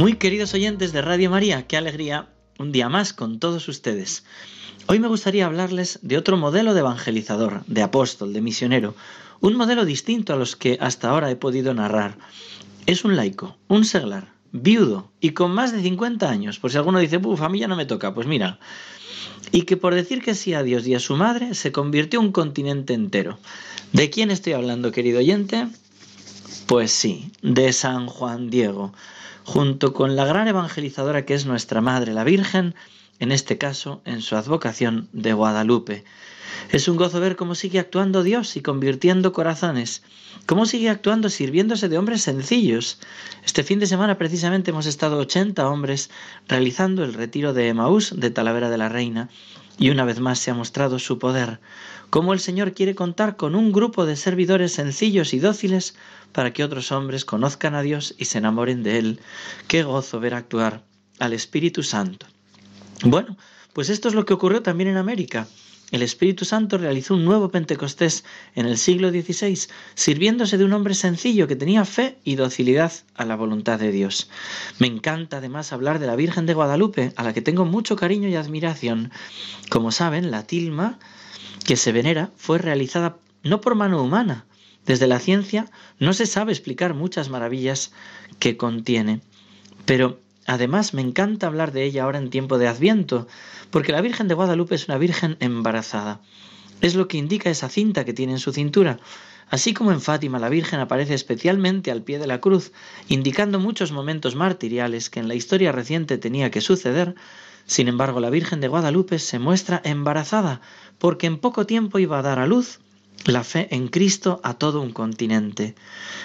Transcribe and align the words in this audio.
Muy 0.00 0.14
queridos 0.14 0.54
oyentes 0.54 0.94
de 0.94 1.02
Radio 1.02 1.28
María, 1.28 1.66
qué 1.66 1.76
alegría 1.76 2.30
un 2.58 2.72
día 2.72 2.88
más 2.88 3.12
con 3.12 3.38
todos 3.38 3.68
ustedes. 3.68 4.24
Hoy 4.86 4.98
me 4.98 5.08
gustaría 5.08 5.44
hablarles 5.44 5.98
de 6.00 6.16
otro 6.16 6.38
modelo 6.38 6.72
de 6.72 6.80
evangelizador, 6.80 7.66
de 7.66 7.82
apóstol, 7.82 8.32
de 8.32 8.40
misionero, 8.40 8.94
un 9.40 9.56
modelo 9.56 9.84
distinto 9.84 10.32
a 10.32 10.36
los 10.36 10.56
que 10.56 10.78
hasta 10.80 11.10
ahora 11.10 11.30
he 11.30 11.36
podido 11.36 11.74
narrar. 11.74 12.16
Es 12.86 13.04
un 13.04 13.14
laico, 13.14 13.58
un 13.68 13.84
seglar, 13.84 14.32
viudo 14.52 15.12
y 15.20 15.32
con 15.32 15.50
más 15.50 15.70
de 15.70 15.82
50 15.82 16.30
años, 16.30 16.58
por 16.58 16.70
si 16.70 16.78
alguno 16.78 16.98
dice, 16.98 17.18
uff, 17.18 17.42
a 17.42 17.50
mí 17.50 17.58
ya 17.58 17.68
no 17.68 17.76
me 17.76 17.84
toca, 17.84 18.14
pues 18.14 18.26
mira, 18.26 18.58
y 19.52 19.64
que 19.64 19.76
por 19.76 19.94
decir 19.94 20.22
que 20.22 20.34
sí 20.34 20.54
a 20.54 20.62
Dios 20.62 20.86
y 20.86 20.94
a 20.94 20.98
su 20.98 21.14
madre 21.16 21.52
se 21.52 21.72
convirtió 21.72 22.20
un 22.20 22.32
continente 22.32 22.94
entero. 22.94 23.38
¿De 23.92 24.08
quién 24.08 24.30
estoy 24.30 24.54
hablando, 24.54 24.92
querido 24.92 25.18
oyente? 25.18 25.68
Pues 26.64 26.90
sí, 26.90 27.32
de 27.42 27.74
San 27.74 28.06
Juan 28.06 28.48
Diego 28.48 28.94
junto 29.52 29.92
con 29.92 30.14
la 30.14 30.24
gran 30.26 30.46
evangelizadora 30.46 31.24
que 31.26 31.34
es 31.34 31.44
nuestra 31.44 31.80
Madre 31.80 32.14
la 32.14 32.22
Virgen, 32.22 32.76
en 33.18 33.32
este 33.32 33.58
caso 33.58 34.00
en 34.04 34.22
su 34.22 34.36
advocación 34.36 35.08
de 35.12 35.32
Guadalupe. 35.32 36.04
Es 36.70 36.86
un 36.86 36.96
gozo 36.96 37.18
ver 37.18 37.34
cómo 37.34 37.56
sigue 37.56 37.80
actuando 37.80 38.22
Dios 38.22 38.56
y 38.56 38.62
convirtiendo 38.62 39.32
corazones, 39.32 40.04
cómo 40.46 40.66
sigue 40.66 40.88
actuando 40.88 41.28
sirviéndose 41.28 41.88
de 41.88 41.98
hombres 41.98 42.22
sencillos. 42.22 43.00
Este 43.44 43.64
fin 43.64 43.80
de 43.80 43.88
semana 43.88 44.18
precisamente 44.18 44.70
hemos 44.70 44.86
estado 44.86 45.18
80 45.18 45.68
hombres 45.68 46.10
realizando 46.46 47.02
el 47.02 47.12
retiro 47.12 47.52
de 47.52 47.66
Emaús 47.66 48.14
de 48.16 48.30
Talavera 48.30 48.70
de 48.70 48.78
la 48.78 48.88
Reina 48.88 49.30
y 49.78 49.90
una 49.90 50.04
vez 50.04 50.20
más 50.20 50.38
se 50.38 50.50
ha 50.50 50.54
mostrado 50.54 50.98
su 50.98 51.18
poder, 51.18 51.60
cómo 52.10 52.32
el 52.32 52.40
Señor 52.40 52.74
quiere 52.74 52.94
contar 52.94 53.36
con 53.36 53.54
un 53.54 53.72
grupo 53.72 54.06
de 54.06 54.16
servidores 54.16 54.72
sencillos 54.72 55.32
y 55.34 55.38
dóciles 55.38 55.94
para 56.32 56.52
que 56.52 56.64
otros 56.64 56.92
hombres 56.92 57.24
conozcan 57.24 57.74
a 57.74 57.82
Dios 57.82 58.14
y 58.18 58.26
se 58.26 58.38
enamoren 58.38 58.82
de 58.82 58.98
Él. 58.98 59.20
Qué 59.68 59.82
gozo 59.82 60.20
ver 60.20 60.34
actuar 60.34 60.82
al 61.18 61.32
Espíritu 61.32 61.82
Santo. 61.82 62.26
Bueno, 63.02 63.36
pues 63.72 63.88
esto 63.88 64.08
es 64.08 64.14
lo 64.14 64.24
que 64.24 64.34
ocurrió 64.34 64.62
también 64.62 64.90
en 64.90 64.96
América. 64.96 65.46
El 65.90 66.02
Espíritu 66.02 66.44
Santo 66.44 66.78
realizó 66.78 67.14
un 67.14 67.24
nuevo 67.24 67.50
Pentecostés 67.50 68.24
en 68.54 68.66
el 68.66 68.78
siglo 68.78 69.10
XVI, 69.10 69.58
sirviéndose 69.94 70.56
de 70.56 70.64
un 70.64 70.72
hombre 70.72 70.94
sencillo 70.94 71.48
que 71.48 71.56
tenía 71.56 71.84
fe 71.84 72.16
y 72.22 72.36
docilidad 72.36 72.92
a 73.16 73.24
la 73.24 73.34
voluntad 73.34 73.80
de 73.80 73.90
Dios. 73.90 74.30
Me 74.78 74.86
encanta 74.86 75.38
además 75.38 75.72
hablar 75.72 75.98
de 75.98 76.06
la 76.06 76.14
Virgen 76.14 76.46
de 76.46 76.54
Guadalupe, 76.54 77.12
a 77.16 77.24
la 77.24 77.32
que 77.32 77.42
tengo 77.42 77.64
mucho 77.64 77.96
cariño 77.96 78.28
y 78.28 78.36
admiración. 78.36 79.10
Como 79.68 79.90
saben, 79.90 80.30
la 80.30 80.44
tilma 80.44 81.00
que 81.64 81.76
se 81.76 81.90
venera 81.90 82.30
fue 82.36 82.58
realizada 82.58 83.16
no 83.42 83.60
por 83.60 83.74
mano 83.74 84.00
humana. 84.02 84.46
Desde 84.86 85.08
la 85.08 85.18
ciencia 85.18 85.70
no 85.98 86.12
se 86.12 86.26
sabe 86.26 86.52
explicar 86.52 86.94
muchas 86.94 87.30
maravillas 87.30 87.92
que 88.38 88.56
contiene, 88.56 89.20
pero 89.86 90.20
además 90.50 90.94
me 90.94 91.02
encanta 91.02 91.46
hablar 91.46 91.70
de 91.70 91.84
ella 91.84 92.02
ahora 92.02 92.18
en 92.18 92.28
tiempo 92.28 92.58
de 92.58 92.66
Adviento, 92.66 93.28
porque 93.70 93.92
la 93.92 94.00
Virgen 94.00 94.26
de 94.26 94.34
Guadalupe 94.34 94.74
es 94.74 94.88
una 94.88 94.98
Virgen 94.98 95.36
embarazada. 95.38 96.20
Es 96.80 96.96
lo 96.96 97.06
que 97.06 97.18
indica 97.18 97.50
esa 97.50 97.68
cinta 97.68 98.04
que 98.04 98.12
tiene 98.12 98.32
en 98.32 98.40
su 98.40 98.52
cintura. 98.52 98.98
Así 99.48 99.74
como 99.74 99.92
en 99.92 100.00
Fátima 100.00 100.40
la 100.40 100.48
Virgen 100.48 100.80
aparece 100.80 101.14
especialmente 101.14 101.92
al 101.92 102.02
pie 102.02 102.18
de 102.18 102.26
la 102.26 102.40
cruz, 102.40 102.72
indicando 103.08 103.60
muchos 103.60 103.92
momentos 103.92 104.34
martiriales 104.34 105.08
que 105.08 105.20
en 105.20 105.28
la 105.28 105.36
historia 105.36 105.70
reciente 105.70 106.18
tenía 106.18 106.50
que 106.50 106.60
suceder, 106.60 107.14
sin 107.66 107.86
embargo, 107.86 108.18
la 108.18 108.30
Virgen 108.30 108.60
de 108.60 108.66
Guadalupe 108.66 109.20
se 109.20 109.38
muestra 109.38 109.80
embarazada 109.84 110.60
porque 110.98 111.28
en 111.28 111.38
poco 111.38 111.66
tiempo 111.66 112.00
iba 112.00 112.18
a 112.18 112.22
dar 112.22 112.40
a 112.40 112.46
luz 112.46 112.80
la 113.26 113.44
fe 113.44 113.68
en 113.70 113.88
Cristo 113.88 114.40
a 114.42 114.54
todo 114.54 114.80
un 114.80 114.92
continente. 114.92 115.74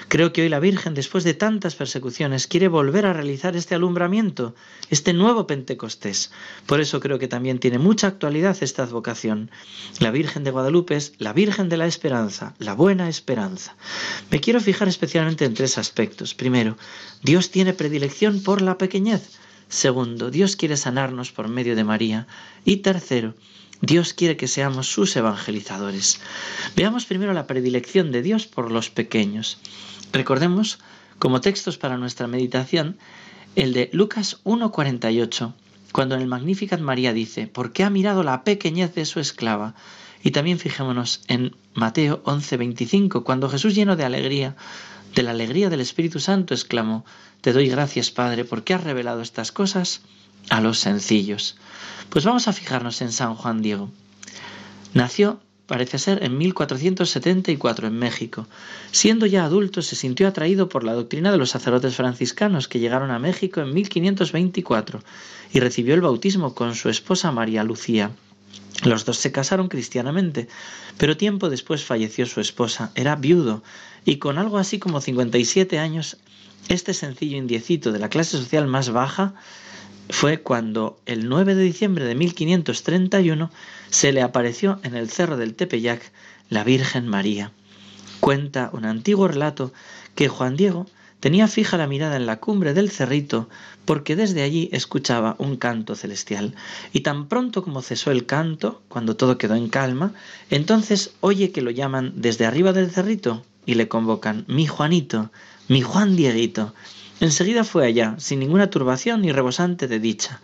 Creo 0.07 0.31
que 0.31 0.43
hoy 0.43 0.49
la 0.49 0.59
Virgen, 0.59 0.93
después 0.93 1.23
de 1.23 1.33
tantas 1.33 1.75
persecuciones, 1.75 2.47
quiere 2.47 2.67
volver 2.67 3.05
a 3.05 3.13
realizar 3.13 3.55
este 3.55 3.75
alumbramiento, 3.75 4.55
este 4.89 5.13
nuevo 5.13 5.45
Pentecostés. 5.45 6.31
Por 6.65 6.79
eso 6.79 6.99
creo 6.99 7.19
que 7.19 7.27
también 7.27 7.59
tiene 7.59 7.79
mucha 7.79 8.07
actualidad 8.07 8.57
esta 8.61 8.83
advocación. 8.83 9.51
La 9.99 10.11
Virgen 10.11 10.43
de 10.43 10.51
Guadalupe 10.51 10.95
es 10.95 11.13
la 11.17 11.33
Virgen 11.33 11.69
de 11.69 11.77
la 11.77 11.87
Esperanza, 11.87 12.53
la 12.59 12.73
buena 12.73 13.09
esperanza. 13.09 13.75
Me 14.31 14.39
quiero 14.39 14.61
fijar 14.61 14.87
especialmente 14.87 15.45
en 15.45 15.53
tres 15.53 15.77
aspectos. 15.77 16.33
Primero, 16.33 16.77
Dios 17.23 17.51
tiene 17.51 17.73
predilección 17.73 18.41
por 18.41 18.61
la 18.61 18.77
pequeñez. 18.77 19.37
Segundo, 19.67 20.29
Dios 20.29 20.55
quiere 20.55 20.77
sanarnos 20.77 21.31
por 21.31 21.49
medio 21.49 21.75
de 21.75 21.83
María. 21.83 22.27
Y 22.63 22.77
tercero, 22.77 23.33
Dios 23.85 24.13
quiere 24.13 24.35
que 24.35 24.47
seamos 24.47 24.87
sus 24.87 25.15
evangelizadores. 25.15 26.19
Veamos 26.75 27.05
primero 27.05 27.33
la 27.33 27.45
predilección 27.45 28.11
de 28.11 28.23
Dios 28.23 28.47
por 28.47 28.71
los 28.71 28.89
pequeños. 28.89 29.59
Recordemos, 30.11 30.79
como 31.19 31.39
textos 31.39 31.77
para 31.77 31.97
nuestra 31.97 32.27
meditación, 32.27 32.97
el 33.55 33.73
de 33.73 33.89
Lucas 33.93 34.39
1.48, 34.43 35.53
cuando 35.91 36.15
en 36.15 36.21
el 36.21 36.27
Magnificat 36.27 36.79
María 36.79 37.13
dice, 37.13 37.45
porque 37.47 37.83
ha 37.83 37.91
mirado 37.91 38.23
la 38.23 38.43
pequeñez 38.43 38.95
de 38.95 39.05
su 39.05 39.19
esclava. 39.19 39.75
Y 40.23 40.31
también 40.31 40.57
fijémonos 40.57 41.21
en 41.27 41.55
Mateo 41.75 42.23
11.25, 42.23 43.23
cuando 43.23 43.49
Jesús 43.49 43.75
lleno 43.75 43.95
de 43.95 44.03
alegría, 44.03 44.55
de 45.13 45.21
la 45.21 45.31
alegría 45.31 45.69
del 45.69 45.81
Espíritu 45.81 46.19
Santo, 46.19 46.55
exclamó, 46.55 47.05
Te 47.41 47.53
doy 47.53 47.69
gracias, 47.69 48.09
Padre, 48.09 48.45
porque 48.45 48.73
has 48.73 48.83
revelado 48.83 49.21
estas 49.21 49.51
cosas 49.51 50.01
a 50.49 50.61
los 50.61 50.79
sencillos. 50.79 51.57
Pues 52.09 52.25
vamos 52.25 52.47
a 52.47 52.53
fijarnos 52.53 53.01
en 53.01 53.11
San 53.11 53.35
Juan 53.35 53.61
Diego. 53.61 53.89
Nació, 54.93 55.39
parece 55.67 55.99
ser, 55.99 56.23
en 56.23 56.37
1474 56.37 57.87
en 57.87 57.97
México. 57.97 58.47
Siendo 58.91 59.25
ya 59.25 59.43
adulto, 59.43 59.81
se 59.81 59.95
sintió 59.95 60.27
atraído 60.27 60.69
por 60.69 60.83
la 60.83 60.93
doctrina 60.93 61.31
de 61.31 61.37
los 61.37 61.49
sacerdotes 61.49 61.95
franciscanos 61.95 62.67
que 62.67 62.79
llegaron 62.79 63.11
a 63.11 63.19
México 63.19 63.61
en 63.61 63.73
1524 63.73 65.01
y 65.51 65.59
recibió 65.59 65.93
el 65.95 66.01
bautismo 66.01 66.55
con 66.55 66.75
su 66.75 66.89
esposa 66.89 67.31
María 67.31 67.63
Lucía. 67.63 68.11
Los 68.83 69.05
dos 69.05 69.17
se 69.17 69.31
casaron 69.31 69.67
cristianamente, 69.67 70.47
pero 70.97 71.17
tiempo 71.17 71.49
después 71.49 71.83
falleció 71.83 72.25
su 72.25 72.41
esposa. 72.41 72.91
Era 72.95 73.15
viudo 73.15 73.63
y 74.05 74.17
con 74.17 74.37
algo 74.37 74.57
así 74.57 74.79
como 74.79 75.01
57 75.01 75.79
años, 75.79 76.17
este 76.67 76.93
sencillo 76.93 77.37
indiecito 77.37 77.91
de 77.91 77.99
la 77.99 78.09
clase 78.09 78.37
social 78.37 78.67
más 78.67 78.89
baja 78.89 79.33
fue 80.09 80.41
cuando 80.41 80.99
el 81.05 81.27
9 81.27 81.55
de 81.55 81.63
diciembre 81.63 82.05
de 82.05 82.15
1531 82.15 83.51
se 83.89 84.11
le 84.11 84.21
apareció 84.21 84.79
en 84.83 84.95
el 84.95 85.09
cerro 85.09 85.37
del 85.37 85.55
Tepeyac 85.55 86.11
la 86.49 86.63
Virgen 86.63 87.07
María. 87.07 87.51
Cuenta 88.19 88.69
un 88.73 88.85
antiguo 88.85 89.27
relato 89.27 89.73
que 90.15 90.27
Juan 90.27 90.55
Diego 90.55 90.87
tenía 91.19 91.47
fija 91.47 91.77
la 91.77 91.87
mirada 91.87 92.17
en 92.17 92.25
la 92.25 92.39
cumbre 92.39 92.73
del 92.73 92.91
cerrito 92.91 93.49
porque 93.85 94.15
desde 94.15 94.43
allí 94.43 94.69
escuchaba 94.71 95.35
un 95.39 95.57
canto 95.57 95.95
celestial. 95.95 96.53
Y 96.93 97.01
tan 97.01 97.27
pronto 97.27 97.63
como 97.63 97.81
cesó 97.81 98.11
el 98.11 98.25
canto, 98.25 98.81
cuando 98.89 99.15
todo 99.15 99.37
quedó 99.37 99.55
en 99.55 99.69
calma, 99.69 100.13
entonces 100.49 101.13
oye 101.21 101.51
que 101.51 101.61
lo 101.61 101.71
llaman 101.71 102.13
desde 102.15 102.45
arriba 102.45 102.73
del 102.73 102.91
cerrito 102.91 103.43
y 103.65 103.75
le 103.75 103.87
convocan, 103.87 104.45
mi 104.47 104.67
Juanito, 104.67 105.31
mi 105.67 105.81
Juan 105.81 106.15
Dieguito. 106.15 106.73
Enseguida 107.21 107.63
fue 107.63 107.85
allá, 107.85 108.15
sin 108.17 108.39
ninguna 108.39 108.69
turbación 108.69 109.21
ni 109.21 109.31
rebosante 109.31 109.87
de 109.87 109.99
dicha. 109.99 110.41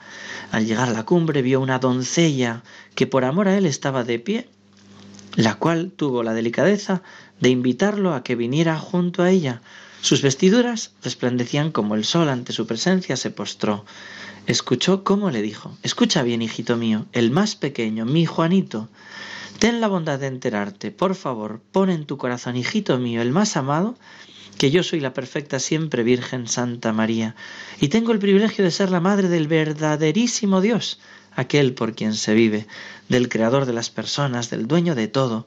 Al 0.52 0.66
llegar 0.66 0.88
a 0.90 0.94
la 0.94 1.04
cumbre 1.04 1.42
vio 1.42 1.60
una 1.60 1.80
doncella 1.80 2.64
que 2.96 3.08
por 3.08 3.26
amor 3.26 3.50
a 3.50 3.58
él 3.58 3.66
estaba 3.66 4.04
de 4.04 4.20
pie, 4.20 4.48
la 5.36 5.56
cual 5.56 5.92
tuvo 5.92 6.24
la 6.24 6.34
delicadeza 6.34 7.02
de 7.40 7.50
invitarlo 7.50 8.14
a 8.14 8.24
que 8.24 8.36
viniera 8.36 8.78
junto 8.80 9.24
a 9.24 9.30
ella. 9.30 9.62
Sus 10.02 10.22
vestiduras 10.22 10.94
resplandecían 11.04 11.72
como 11.72 11.96
el 11.96 12.06
sol 12.06 12.30
ante 12.30 12.54
su 12.54 12.66
presencia, 12.66 13.18
se 13.18 13.32
postró. 13.32 13.86
Escuchó 14.48 15.04
cómo 15.04 15.30
le 15.30 15.42
dijo, 15.42 15.78
escucha 15.84 16.24
bien, 16.24 16.42
hijito 16.42 16.78
mío, 16.78 17.06
el 17.12 17.32
más 17.32 17.56
pequeño, 17.56 18.06
mi 18.06 18.26
Juanito, 18.26 18.90
ten 19.62 19.80
la 19.80 19.88
bondad 19.88 20.18
de 20.18 20.26
enterarte, 20.26 20.90
por 20.90 21.14
favor, 21.14 21.62
pon 21.72 21.92
en 21.92 22.08
tu 22.08 22.18
corazón, 22.18 22.56
hijito 22.56 22.98
mío, 22.98 23.22
el 23.22 23.30
más 23.30 23.56
amado, 23.56 23.96
que 24.58 24.72
yo 24.72 24.82
soy 24.82 25.00
la 25.00 25.14
perfecta 25.14 25.60
siempre 25.60 26.02
Virgen 26.02 26.48
Santa 26.48 26.94
María, 26.94 27.36
y 27.80 27.90
tengo 27.90 28.12
el 28.12 28.18
privilegio 28.18 28.64
de 28.66 28.72
ser 28.72 28.90
la 28.90 29.02
madre 29.02 29.30
del 29.30 29.48
verdaderísimo 29.48 30.62
Dios, 30.62 31.00
aquel 31.36 31.76
por 31.76 31.94
quien 31.94 32.16
se 32.16 32.34
vive, 32.34 32.66
del 33.08 33.30
Creador 33.30 33.68
de 33.68 33.74
las 33.74 33.92
personas, 33.92 34.50
del 34.50 34.66
dueño 34.66 34.96
de 34.96 35.08
todo, 35.08 35.46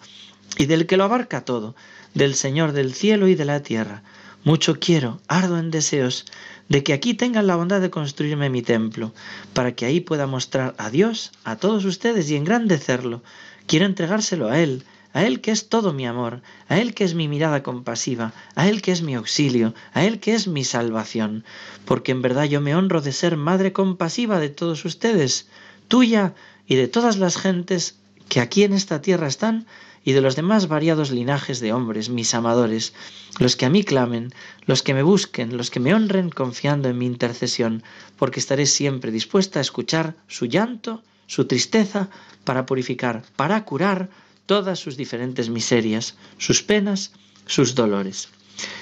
y 0.58 0.66
del 0.66 0.86
que 0.86 0.96
lo 0.96 1.02
abarca 1.02 1.44
todo, 1.44 1.74
del 2.14 2.36
Señor 2.36 2.70
del 2.70 2.94
cielo 2.94 3.26
y 3.26 3.34
de 3.34 3.46
la 3.46 3.64
tierra. 3.64 4.04
Mucho 4.44 4.78
quiero, 4.78 5.20
ardo 5.26 5.58
en 5.58 5.72
deseos, 5.72 6.24
de 6.68 6.84
que 6.84 6.92
aquí 6.92 7.14
tengan 7.14 7.48
la 7.48 7.56
bondad 7.56 7.80
de 7.80 7.90
construirme 7.90 8.48
mi 8.48 8.62
templo, 8.62 9.12
para 9.54 9.74
que 9.74 9.86
ahí 9.86 9.98
pueda 9.98 10.28
mostrar 10.28 10.76
a 10.78 10.88
Dios, 10.90 11.32
a 11.42 11.56
todos 11.56 11.84
ustedes 11.84 12.30
y 12.30 12.36
engrandecerlo. 12.36 13.24
Quiero 13.66 13.86
entregárselo 13.86 14.48
a 14.48 14.60
Él, 14.60 14.84
a 15.14 15.24
Él 15.24 15.40
que 15.40 15.52
es 15.52 15.68
todo 15.68 15.92
mi 15.92 16.06
amor, 16.06 16.42
a 16.68 16.78
Él 16.78 16.92
que 16.92 17.04
es 17.04 17.14
mi 17.14 17.28
mirada 17.28 17.62
compasiva, 17.62 18.32
a 18.54 18.68
Él 18.68 18.82
que 18.82 18.92
es 18.92 19.02
mi 19.02 19.14
auxilio, 19.14 19.74
a 19.92 20.04
Él 20.04 20.20
que 20.20 20.34
es 20.34 20.48
mi 20.48 20.64
salvación, 20.64 21.44
porque 21.84 22.12
en 22.12 22.20
verdad 22.20 22.44
yo 22.44 22.60
me 22.60 22.74
honro 22.74 23.00
de 23.00 23.12
ser 23.12 23.36
madre 23.36 23.72
compasiva 23.72 24.38
de 24.40 24.48
todos 24.48 24.84
ustedes, 24.84 25.48
tuya 25.88 26.34
y 26.66 26.74
de 26.74 26.88
todas 26.88 27.16
las 27.16 27.36
gentes 27.36 27.96
que 28.28 28.40
aquí 28.40 28.64
en 28.64 28.72
esta 28.72 29.00
tierra 29.00 29.28
están 29.28 29.66
y 30.04 30.12
de 30.12 30.20
los 30.20 30.36
demás 30.36 30.68
variados 30.68 31.10
linajes 31.10 31.60
de 31.60 31.72
hombres, 31.72 32.10
mis 32.10 32.34
amadores, 32.34 32.92
los 33.38 33.56
que 33.56 33.64
a 33.66 33.70
mí 33.70 33.84
clamen, 33.84 34.34
los 34.66 34.82
que 34.82 34.94
me 34.94 35.02
busquen, 35.02 35.56
los 35.56 35.70
que 35.70 35.80
me 35.80 35.94
honren 35.94 36.28
confiando 36.28 36.88
en 36.88 36.98
mi 36.98 37.06
intercesión, 37.06 37.82
porque 38.18 38.40
estaré 38.40 38.66
siempre 38.66 39.10
dispuesta 39.10 39.60
a 39.60 39.62
escuchar 39.62 40.14
su 40.28 40.46
llanto, 40.46 41.02
su 41.26 41.46
tristeza, 41.46 42.08
para 42.44 42.66
purificar, 42.66 43.22
para 43.36 43.64
curar, 43.64 44.10
todas 44.46 44.78
sus 44.78 44.96
diferentes 44.96 45.48
miserias, 45.48 46.16
sus 46.38 46.62
penas, 46.62 47.12
sus 47.46 47.74
dolores. 47.74 48.28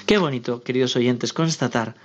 Qué 0.05 0.17
bonito, 0.17 0.63
queridos 0.63 0.95
oyentes, 0.95 1.33
constatar 1.33 1.95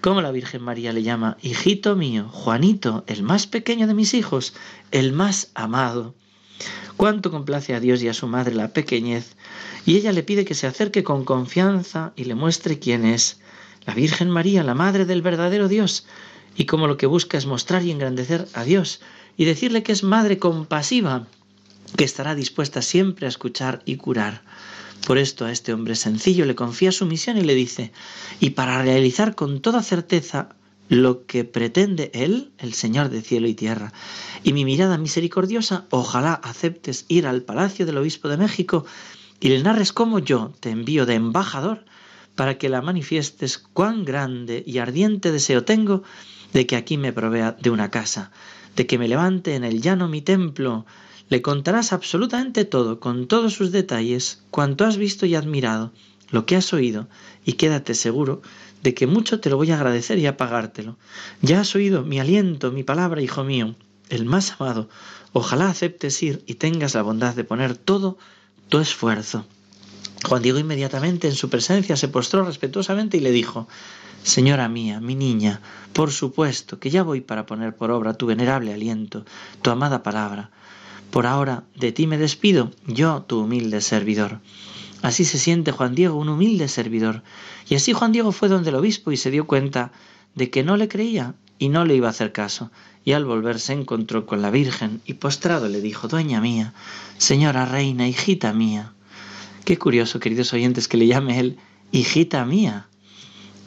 cómo 0.00 0.20
la 0.20 0.32
Virgen 0.32 0.62
María 0.62 0.92
le 0.92 1.02
llama 1.02 1.38
hijito 1.40 1.96
mío, 1.96 2.28
Juanito, 2.28 3.04
el 3.06 3.22
más 3.22 3.46
pequeño 3.46 3.86
de 3.86 3.94
mis 3.94 4.14
hijos, 4.14 4.54
el 4.90 5.12
más 5.12 5.50
amado. 5.54 6.14
Cuánto 6.96 7.30
complace 7.30 7.74
a 7.74 7.80
Dios 7.80 8.02
y 8.02 8.08
a 8.08 8.14
su 8.14 8.26
madre 8.26 8.54
la 8.54 8.68
pequeñez, 8.68 9.36
y 9.86 9.96
ella 9.96 10.12
le 10.12 10.22
pide 10.22 10.44
que 10.44 10.54
se 10.54 10.66
acerque 10.66 11.02
con 11.02 11.24
confianza 11.24 12.12
y 12.16 12.24
le 12.24 12.34
muestre 12.34 12.78
quién 12.78 13.04
es, 13.04 13.40
la 13.86 13.94
Virgen 13.94 14.30
María, 14.30 14.62
la 14.62 14.74
madre 14.74 15.04
del 15.04 15.22
verdadero 15.22 15.68
Dios, 15.68 16.06
y 16.56 16.66
cómo 16.66 16.86
lo 16.86 16.96
que 16.96 17.06
busca 17.06 17.36
es 17.36 17.46
mostrar 17.46 17.82
y 17.82 17.90
engrandecer 17.90 18.46
a 18.54 18.64
Dios, 18.64 19.00
y 19.36 19.44
decirle 19.44 19.82
que 19.82 19.92
es 19.92 20.02
madre 20.02 20.38
compasiva, 20.38 21.26
que 21.96 22.04
estará 22.04 22.34
dispuesta 22.34 22.82
siempre 22.82 23.26
a 23.26 23.28
escuchar 23.28 23.82
y 23.84 23.96
curar. 23.96 24.42
Por 25.06 25.18
esto 25.18 25.44
a 25.44 25.52
este 25.52 25.72
hombre 25.72 25.96
sencillo 25.96 26.46
le 26.46 26.54
confía 26.54 26.92
su 26.92 27.06
misión 27.06 27.36
y 27.36 27.42
le 27.42 27.54
dice, 27.54 27.92
y 28.40 28.50
para 28.50 28.82
realizar 28.82 29.34
con 29.34 29.60
toda 29.60 29.82
certeza 29.82 30.48
lo 30.88 31.26
que 31.26 31.44
pretende 31.44 32.10
Él, 32.14 32.52
el 32.58 32.74
Señor 32.74 33.08
de 33.08 33.22
cielo 33.22 33.48
y 33.48 33.54
tierra, 33.54 33.92
y 34.42 34.52
mi 34.52 34.64
mirada 34.64 34.98
misericordiosa, 34.98 35.84
ojalá 35.90 36.34
aceptes 36.34 37.04
ir 37.08 37.26
al 37.26 37.42
palacio 37.42 37.86
del 37.86 37.98
obispo 37.98 38.28
de 38.28 38.36
México 38.36 38.84
y 39.40 39.48
le 39.48 39.62
narres 39.62 39.92
cómo 39.92 40.18
yo 40.18 40.52
te 40.60 40.70
envío 40.70 41.06
de 41.06 41.14
embajador 41.14 41.84
para 42.34 42.58
que 42.58 42.68
la 42.68 42.82
manifiestes 42.82 43.58
cuán 43.58 44.04
grande 44.04 44.62
y 44.66 44.78
ardiente 44.78 45.32
deseo 45.32 45.64
tengo 45.64 46.02
de 46.52 46.66
que 46.66 46.76
aquí 46.76 46.98
me 46.98 47.12
provea 47.12 47.52
de 47.52 47.70
una 47.70 47.90
casa, 47.90 48.30
de 48.76 48.86
que 48.86 48.98
me 48.98 49.08
levante 49.08 49.54
en 49.54 49.64
el 49.64 49.80
llano 49.80 50.08
mi 50.08 50.20
templo, 50.20 50.86
le 51.28 51.42
contarás 51.42 51.92
absolutamente 51.92 52.64
todo, 52.64 53.00
con 53.00 53.26
todos 53.26 53.54
sus 53.54 53.72
detalles, 53.72 54.42
cuanto 54.50 54.84
has 54.84 54.96
visto 54.96 55.26
y 55.26 55.34
admirado, 55.34 55.92
lo 56.30 56.46
que 56.46 56.56
has 56.56 56.72
oído, 56.72 57.08
y 57.44 57.54
quédate 57.54 57.94
seguro 57.94 58.42
de 58.82 58.92
que 58.94 59.06
mucho 59.06 59.40
te 59.40 59.48
lo 59.48 59.56
voy 59.56 59.70
a 59.70 59.76
agradecer 59.76 60.18
y 60.18 60.26
a 60.26 60.36
pagártelo. 60.36 60.96
Ya 61.40 61.60
has 61.60 61.74
oído 61.74 62.02
mi 62.02 62.20
aliento, 62.20 62.70
mi 62.70 62.82
palabra, 62.82 63.22
hijo 63.22 63.42
mío, 63.42 63.74
el 64.10 64.26
más 64.26 64.56
amado. 64.58 64.90
Ojalá 65.32 65.70
aceptes 65.70 66.22
ir 66.22 66.42
y 66.46 66.54
tengas 66.54 66.94
la 66.94 67.02
bondad 67.02 67.34
de 67.34 67.44
poner 67.44 67.76
todo 67.76 68.18
tu 68.68 68.78
esfuerzo. 68.78 69.46
Juan 70.24 70.42
Diego 70.42 70.58
inmediatamente 70.58 71.28
en 71.28 71.34
su 71.34 71.48
presencia 71.48 71.96
se 71.96 72.08
postró 72.08 72.44
respetuosamente 72.44 73.16
y 73.16 73.20
le 73.20 73.30
dijo 73.30 73.68
Señora 74.24 74.70
mía, 74.70 75.00
mi 75.00 75.14
niña, 75.14 75.60
por 75.92 76.10
supuesto 76.10 76.78
que 76.80 76.88
ya 76.88 77.02
voy 77.02 77.20
para 77.20 77.44
poner 77.44 77.76
por 77.76 77.90
obra 77.90 78.14
tu 78.14 78.24
venerable 78.24 78.72
aliento, 78.72 79.26
tu 79.60 79.68
amada 79.68 80.02
palabra. 80.02 80.50
Por 81.10 81.26
ahora 81.26 81.64
de 81.76 81.92
ti 81.92 82.06
me 82.06 82.16
despido, 82.16 82.70
yo 82.86 83.20
tu 83.20 83.40
humilde 83.40 83.82
servidor. 83.82 84.40
Así 85.02 85.26
se 85.26 85.38
siente 85.38 85.72
Juan 85.72 85.94
Diego, 85.94 86.16
un 86.16 86.30
humilde 86.30 86.68
servidor. 86.68 87.22
Y 87.68 87.74
así 87.74 87.92
Juan 87.92 88.12
Diego 88.12 88.32
fue 88.32 88.48
donde 88.48 88.70
el 88.70 88.76
obispo 88.76 89.12
y 89.12 89.18
se 89.18 89.30
dio 89.30 89.46
cuenta 89.46 89.92
de 90.34 90.48
que 90.48 90.64
no 90.64 90.78
le 90.78 90.88
creía 90.88 91.34
y 91.58 91.68
no 91.68 91.84
le 91.84 91.94
iba 91.94 92.06
a 92.06 92.10
hacer 92.10 92.32
caso. 92.32 92.70
Y 93.04 93.12
al 93.12 93.26
volver 93.26 93.60
se 93.60 93.74
encontró 93.74 94.24
con 94.24 94.40
la 94.40 94.50
Virgen 94.50 95.02
y 95.04 95.14
postrado 95.14 95.68
le 95.68 95.82
dijo, 95.82 96.08
Dueña 96.08 96.40
mía, 96.40 96.72
señora 97.18 97.66
reina, 97.66 98.08
hijita 98.08 98.54
mía. 98.54 98.94
Qué 99.66 99.76
curioso, 99.76 100.18
queridos 100.18 100.54
oyentes, 100.54 100.88
que 100.88 100.96
le 100.96 101.08
llame 101.08 101.38
él 101.38 101.58
hijita 101.92 102.42
mía. 102.46 102.88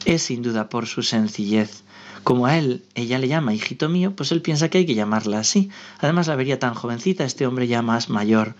Es 0.04 0.22
sin 0.22 0.42
duda 0.42 0.68
por 0.68 0.86
su 0.86 1.02
sencillez, 1.02 1.82
como 2.24 2.46
a 2.46 2.58
él 2.58 2.84
ella 2.94 3.18
le 3.18 3.28
llama 3.28 3.54
hijito 3.54 3.88
mío, 3.88 4.14
pues 4.14 4.32
él 4.32 4.42
piensa 4.42 4.68
que 4.68 4.78
hay 4.78 4.86
que 4.86 4.94
llamarla 4.94 5.38
así. 5.38 5.70
Además 5.98 6.26
la 6.26 6.36
vería 6.36 6.58
tan 6.58 6.74
jovencita, 6.74 7.24
este 7.24 7.46
hombre 7.46 7.66
ya 7.66 7.82
más 7.82 8.08
mayor. 8.08 8.54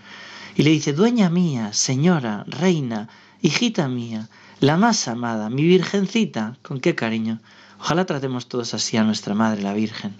Y 0.56 0.62
le 0.62 0.70
dice, 0.70 0.92
dueña 0.92 1.30
mía, 1.30 1.72
señora, 1.72 2.44
reina, 2.48 3.08
hijita 3.42 3.88
mía, 3.88 4.28
la 4.60 4.76
más 4.76 5.06
amada, 5.06 5.50
mi 5.50 5.62
virgencita, 5.62 6.56
con 6.62 6.80
qué 6.80 6.94
cariño. 6.94 7.40
Ojalá 7.80 8.06
tratemos 8.06 8.48
todos 8.48 8.74
así 8.74 8.96
a 8.96 9.04
nuestra 9.04 9.34
Madre 9.34 9.62
la 9.62 9.72
Virgen. 9.72 10.14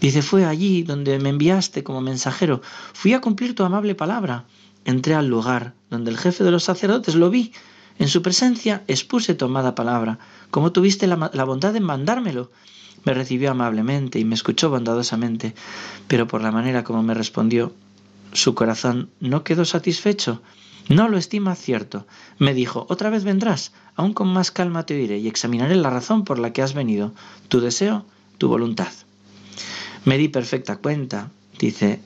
Dice, 0.00 0.20
fue 0.20 0.44
allí 0.44 0.82
donde 0.82 1.18
me 1.18 1.30
enviaste 1.30 1.82
como 1.82 2.00
mensajero, 2.00 2.60
fui 2.92 3.14
a 3.14 3.20
cumplir 3.20 3.54
tu 3.54 3.64
amable 3.64 3.94
palabra. 3.94 4.44
Entré 4.84 5.14
al 5.14 5.28
lugar 5.28 5.72
donde 5.90 6.10
el 6.10 6.18
jefe 6.18 6.44
de 6.44 6.50
los 6.50 6.64
sacerdotes 6.64 7.14
lo 7.14 7.30
vi. 7.30 7.52
En 7.98 8.08
su 8.08 8.22
presencia 8.22 8.84
expuse 8.86 9.34
tu 9.34 9.46
amada 9.46 9.74
palabra, 9.74 10.18
como 10.50 10.72
tuviste 10.72 11.06
la, 11.06 11.16
bondad 11.44 11.72
de 11.72 11.80
mandármelo. 11.80 12.50
Me 13.04 13.12
recibió 13.12 13.50
amablemente 13.50 14.18
y 14.18 14.24
me 14.24 14.34
escuchó 14.34 14.70
bondadosamente, 14.70 15.54
pero 16.06 16.28
por 16.28 16.42
la 16.42 16.52
manera 16.52 16.84
como 16.84 17.02
me 17.02 17.14
respondió, 17.14 17.72
su 18.32 18.54
corazón 18.54 19.10
no 19.20 19.42
quedó 19.42 19.64
satisfecho. 19.64 20.42
No 20.88 21.08
lo 21.08 21.18
estima 21.18 21.54
cierto. 21.54 22.06
Me 22.38 22.54
dijo, 22.54 22.86
otra 22.88 23.10
vez 23.10 23.24
vendrás, 23.24 23.72
aún 23.96 24.14
con 24.14 24.28
más 24.28 24.50
calma 24.50 24.86
te 24.86 24.94
oiré 24.94 25.18
y 25.18 25.28
examinaré 25.28 25.74
la 25.76 25.90
razón 25.90 26.24
por 26.24 26.38
la 26.38 26.52
que 26.52 26.62
has 26.62 26.74
venido, 26.74 27.12
tu 27.48 27.60
deseo, 27.60 28.06
tu 28.38 28.48
voluntad. 28.48 28.92
Me 30.04 30.18
di 30.18 30.28
perfecta 30.28 30.76
cuenta, 30.76 31.30
dice 31.58 32.00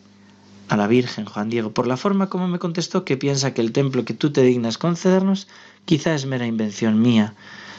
a 0.68 0.76
la 0.76 0.86
Virgen 0.86 1.26
Juan 1.26 1.50
Diego, 1.50 1.72
por 1.72 1.86
la 1.86 1.98
forma 1.98 2.28
como 2.28 2.48
me 2.48 2.58
contestó 2.58 3.04
que 3.04 3.18
piensa 3.18 3.52
que 3.52 3.60
el 3.60 3.72
templo 3.72 4.06
que 4.06 4.14
tú 4.14 4.32
te 4.32 4.42
dignas 4.42 4.78
concedernos 4.78 5.46
quizá 5.84 6.14
es 6.14 6.26
mera 6.26 6.46
invención 6.46 7.00
mía, 7.00 7.34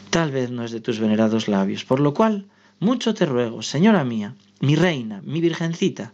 tal 0.09 0.31
vez 0.31 0.51
no 0.51 0.63
es 0.63 0.71
de 0.71 0.79
tus 0.79 0.99
venerados 0.99 1.47
labios, 1.47 1.85
por 1.85 1.99
lo 1.99 2.13
cual 2.13 2.45
mucho 2.79 3.13
te 3.13 3.25
ruego, 3.25 3.61
señora 3.61 4.03
mía, 4.03 4.35
mi 4.59 4.75
reina, 4.75 5.21
mi 5.23 5.41
virgencita, 5.41 6.13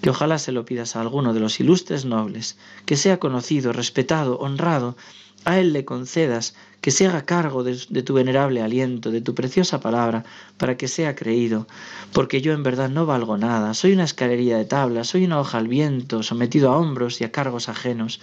que 0.00 0.10
ojalá 0.10 0.38
se 0.38 0.52
lo 0.52 0.64
pidas 0.64 0.96
a 0.96 1.00
alguno 1.00 1.32
de 1.32 1.40
los 1.40 1.60
ilustres 1.60 2.04
nobles, 2.04 2.58
que 2.86 2.96
sea 2.96 3.18
conocido, 3.18 3.72
respetado, 3.72 4.38
honrado, 4.38 4.96
a 5.44 5.58
él 5.58 5.72
le 5.72 5.84
concedas 5.84 6.54
que 6.80 6.90
se 6.90 7.06
haga 7.06 7.24
cargo 7.24 7.64
de, 7.64 7.80
de, 7.88 8.02
tu 8.02 8.14
venerable 8.14 8.62
aliento, 8.62 9.10
de 9.10 9.20
tu 9.20 9.34
preciosa 9.34 9.80
palabra, 9.80 10.24
para 10.56 10.76
que 10.76 10.88
sea 10.88 11.14
creído, 11.14 11.66
porque 12.12 12.40
yo 12.40 12.52
en 12.52 12.62
verdad 12.62 12.90
no 12.90 13.06
valgo 13.06 13.38
nada, 13.38 13.74
soy 13.74 13.92
una 13.92 14.04
escalería 14.04 14.56
de 14.58 14.64
tablas, 14.64 15.08
soy 15.08 15.24
una 15.24 15.40
hoja 15.40 15.58
al 15.58 15.68
viento, 15.68 16.22
sometido 16.22 16.70
a 16.70 16.76
hombros 16.76 17.20
y 17.20 17.24
a 17.24 17.32
cargos 17.32 17.68
ajenos. 17.68 18.20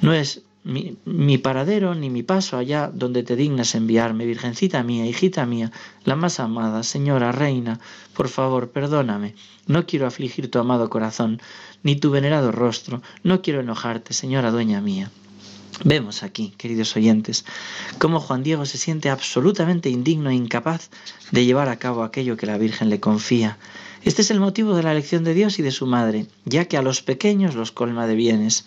No 0.00 0.12
es 0.12 0.42
mi, 0.64 1.38
paradero 1.38 1.94
ni 1.94 2.08
mi 2.10 2.22
paso 2.22 2.56
allá 2.56 2.90
donde 2.92 3.22
te 3.22 3.36
dignas 3.36 3.74
enviarme, 3.74 4.26
Virgencita 4.26 4.82
mía, 4.82 5.06
hijita 5.06 5.44
mía, 5.46 5.72
la 6.04 6.16
más 6.16 6.38
amada, 6.40 6.82
señora, 6.82 7.32
reina, 7.32 7.80
por 8.14 8.28
favor, 8.28 8.70
perdóname. 8.70 9.34
No 9.66 9.86
quiero 9.86 10.06
afligir 10.06 10.50
tu 10.50 10.58
amado 10.58 10.88
corazón, 10.88 11.40
ni 11.82 11.96
tu 11.96 12.10
venerado 12.10 12.52
rostro, 12.52 13.02
no 13.24 13.42
quiero 13.42 13.60
enojarte, 13.60 14.14
señora 14.14 14.50
dueña 14.50 14.80
mía. 14.80 15.10
Vemos 15.84 16.22
aquí, 16.22 16.52
queridos 16.58 16.94
oyentes, 16.96 17.44
cómo 17.98 18.20
Juan 18.20 18.44
Diego 18.44 18.66
se 18.66 18.78
siente 18.78 19.10
absolutamente 19.10 19.88
indigno 19.88 20.30
e 20.30 20.34
incapaz 20.34 20.90
de 21.32 21.44
llevar 21.44 21.68
a 21.68 21.78
cabo 21.78 22.04
aquello 22.04 22.36
que 22.36 22.46
la 22.46 22.58
Virgen 22.58 22.88
le 22.88 23.00
confía. 23.00 23.58
Este 24.04 24.22
es 24.22 24.32
el 24.32 24.40
motivo 24.40 24.74
de 24.74 24.82
la 24.82 24.90
elección 24.90 25.22
de 25.22 25.32
Dios 25.32 25.60
y 25.60 25.62
de 25.62 25.70
su 25.70 25.86
Madre, 25.86 26.26
ya 26.44 26.64
que 26.64 26.76
a 26.76 26.82
los 26.82 27.02
pequeños 27.02 27.54
los 27.54 27.70
colma 27.70 28.08
de 28.08 28.16
bienes. 28.16 28.66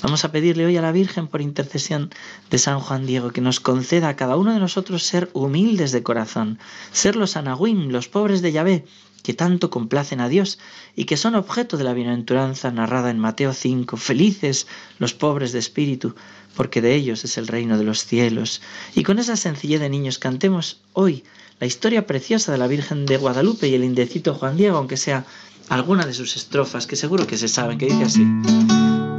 Vamos 0.00 0.24
a 0.24 0.30
pedirle 0.30 0.64
hoy 0.64 0.76
a 0.76 0.82
la 0.82 0.92
Virgen 0.92 1.26
por 1.26 1.42
intercesión 1.42 2.10
de 2.50 2.58
San 2.58 2.78
Juan 2.78 3.04
Diego 3.04 3.32
que 3.32 3.40
nos 3.40 3.58
conceda 3.58 4.08
a 4.08 4.14
cada 4.14 4.36
uno 4.36 4.52
de 4.52 4.60
nosotros 4.60 5.02
ser 5.02 5.28
humildes 5.32 5.90
de 5.90 6.04
corazón, 6.04 6.60
ser 6.92 7.16
los 7.16 7.36
anahuim, 7.36 7.88
los 7.88 8.06
pobres 8.06 8.42
de 8.42 8.52
Yahvé, 8.52 8.84
que 9.24 9.34
tanto 9.34 9.70
complacen 9.70 10.20
a 10.20 10.28
Dios 10.28 10.60
y 10.94 11.06
que 11.06 11.16
son 11.16 11.34
objeto 11.34 11.76
de 11.76 11.82
la 11.82 11.92
bienaventuranza 11.92 12.70
narrada 12.70 13.10
en 13.10 13.18
Mateo 13.18 13.54
5. 13.54 13.96
Felices 13.96 14.68
los 15.00 15.14
pobres 15.14 15.50
de 15.50 15.58
espíritu, 15.58 16.14
porque 16.54 16.80
de 16.80 16.94
ellos 16.94 17.24
es 17.24 17.38
el 17.38 17.48
reino 17.48 17.76
de 17.76 17.82
los 17.82 18.04
cielos. 18.04 18.62
Y 18.94 19.02
con 19.02 19.18
esa 19.18 19.36
sencillez 19.36 19.80
de 19.80 19.88
niños 19.90 20.20
cantemos 20.20 20.80
hoy 20.92 21.24
la 21.58 21.66
historia 21.66 22.06
preciosa 22.06 22.52
de 22.52 22.58
la 22.58 22.66
Virgen 22.66 23.06
de 23.06 23.16
Guadalupe 23.16 23.68
y 23.68 23.74
el 23.74 23.84
indecito 23.84 24.34
Juan 24.34 24.56
Diego, 24.56 24.76
aunque 24.76 24.96
sea 24.96 25.24
alguna 25.68 26.04
de 26.04 26.12
sus 26.12 26.36
estrofas, 26.36 26.86
que 26.86 26.96
seguro 26.96 27.26
que 27.26 27.38
se 27.38 27.48
saben, 27.48 27.78
que 27.78 27.86
dice 27.86 28.04
así. 28.04 28.26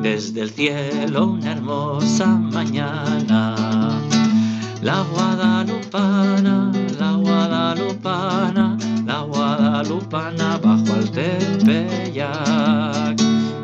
Desde 0.02 0.42
el 0.42 0.52
cielo 0.52 1.32
una 1.32 1.54
hermosa 1.54 2.28
mañana, 2.28 4.00
la 4.82 5.02
guadalupana, 5.12 6.72
la 7.00 7.12
guadalupana, 7.14 8.78
la 9.06 9.22
guadalupana 9.22 10.58
bajo 10.60 10.94
al 10.94 11.12
tepeyac. 11.12 13.20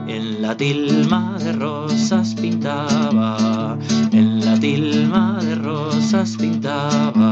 En 0.07 0.41
la 0.41 0.57
tilma 0.57 1.37
de 1.39 1.53
rosas 1.53 2.33
pintaba, 2.33 3.77
en 4.11 4.43
la 4.43 4.59
tilma 4.59 5.39
de 5.41 5.55
rosas 5.55 6.35
pintaba. 6.37 7.22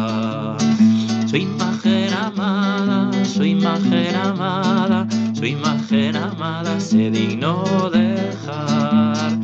Imagen 3.62 4.16
amada, 4.16 5.08
su 5.36 5.46
imagen 5.46 6.16
amada 6.16 6.80
se 6.80 7.12
dignó 7.12 7.92
dejar. 7.92 9.38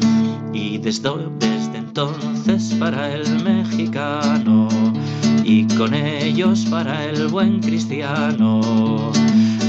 Y 0.53 0.79
desde, 0.79 1.11
desde 1.37 1.77
entonces 1.77 2.73
para 2.79 3.13
el 3.13 3.43
mexicano 3.43 4.67
y 5.43 5.67
con 5.75 5.93
ellos 5.93 6.65
para 6.67 7.05
el 7.05 7.27
buen 7.27 7.59
cristiano. 7.59 9.11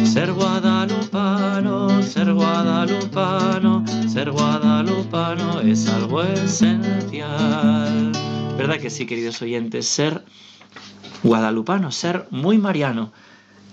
Ser 0.05 0.33
guadalupano, 0.33 2.03
ser 2.03 2.33
guadalupano, 2.33 3.85
ser 4.09 4.31
guadalupano 4.31 5.61
es 5.61 5.87
algo 5.89 6.23
esencial. 6.23 8.13
¿Verdad 8.57 8.79
que 8.79 8.89
sí, 8.89 9.05
queridos 9.05 9.43
oyentes? 9.43 9.87
Ser 9.87 10.25
guadalupano, 11.23 11.93
ser 11.93 12.27
muy 12.31 12.57
mariano 12.57 13.13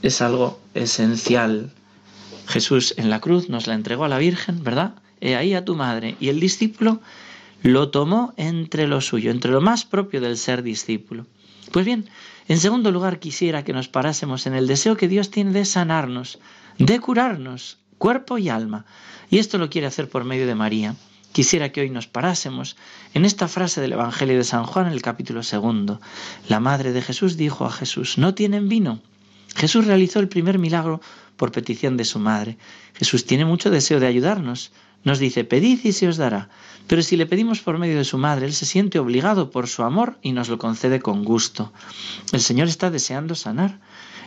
es 0.02 0.22
algo 0.22 0.60
esencial. 0.74 1.72
Jesús 2.48 2.94
en 2.98 3.10
la 3.10 3.20
cruz 3.22 3.50
nos 3.50 3.68
la 3.68 3.74
entregó 3.74 4.06
a 4.06 4.10
la 4.10 4.18
Virgen, 4.18 4.64
¿verdad? 4.64 4.96
He 5.22 5.36
ahí 5.36 5.54
a 5.54 5.66
tu 5.66 5.76
madre. 5.76 6.16
Y 6.20 6.30
el 6.30 6.40
discípulo 6.40 7.02
lo 7.64 7.90
tomó 7.90 8.34
entre 8.38 8.88
lo 8.88 9.02
suyo, 9.02 9.32
entre 9.32 9.52
lo 9.52 9.62
más 9.62 9.86
propio 9.86 10.22
del 10.22 10.38
ser 10.38 10.62
discípulo. 10.62 11.26
Pues 11.72 11.86
bien, 11.86 12.08
en 12.48 12.60
segundo 12.60 12.92
lugar 12.92 13.20
quisiera 13.20 13.64
que 13.64 13.74
nos 13.74 13.88
parásemos 13.88 14.46
en 14.46 14.54
el 14.54 14.68
deseo 14.68 14.98
que 14.98 15.08
Dios 15.08 15.32
tiene 15.32 15.52
de 15.52 15.66
sanarnos, 15.66 16.38
de 16.78 17.00
curarnos, 17.00 17.80
cuerpo 17.98 18.38
y 18.38 18.50
alma. 18.50 18.86
Y 19.32 19.40
esto 19.40 19.58
lo 19.58 19.70
quiere 19.70 19.88
hacer 19.88 20.10
por 20.10 20.26
medio 20.26 20.46
de 20.46 20.56
María. 20.56 20.96
Quisiera 21.32 21.72
que 21.72 21.82
hoy 21.82 21.90
nos 21.90 22.08
parásemos 22.08 22.78
en 23.14 23.26
esta 23.26 23.48
frase 23.48 23.82
del 23.82 23.94
Evangelio 23.94 24.38
de 24.38 24.44
San 24.44 24.66
Juan, 24.66 24.88
el 24.88 25.02
capítulo 25.02 25.44
segundo. 25.44 26.00
La 26.48 26.60
madre 26.60 26.94
de 26.94 27.02
Jesús 27.02 27.36
dijo 27.36 27.66
a 27.66 27.72
Jesús, 27.72 28.18
¿no 28.18 28.36
tienen 28.36 28.70
vino? 28.70 29.02
Jesús 29.56 29.86
realizó 29.86 30.20
el 30.20 30.28
primer 30.28 30.60
milagro 30.60 31.02
por 31.38 31.52
petición 31.52 31.98
de 31.98 32.06
su 32.06 32.20
madre. 32.20 32.58
Jesús 32.94 33.26
tiene 33.26 33.46
mucho 33.46 33.70
deseo 33.70 34.00
de 34.00 34.08
ayudarnos. 34.08 34.72
Nos 35.04 35.20
dice, 35.20 35.44
pedid 35.44 35.80
y 35.84 35.92
se 35.92 36.08
os 36.08 36.18
dará. 36.18 36.50
Pero 36.88 37.02
si 37.02 37.16
le 37.16 37.26
pedimos 37.26 37.62
por 37.62 37.78
medio 37.78 37.98
de 37.98 38.04
su 38.04 38.18
madre, 38.18 38.46
Él 38.46 38.54
se 38.54 38.66
siente 38.66 39.00
obligado 39.00 39.52
por 39.52 39.68
su 39.68 39.84
amor 39.84 40.18
y 40.22 40.32
nos 40.32 40.50
lo 40.50 40.58
concede 40.58 41.00
con 41.00 41.24
gusto. 41.24 41.72
El 42.32 42.42
Señor 42.42 42.68
está 42.68 42.90
deseando 42.90 43.36
sanar. 43.36 43.80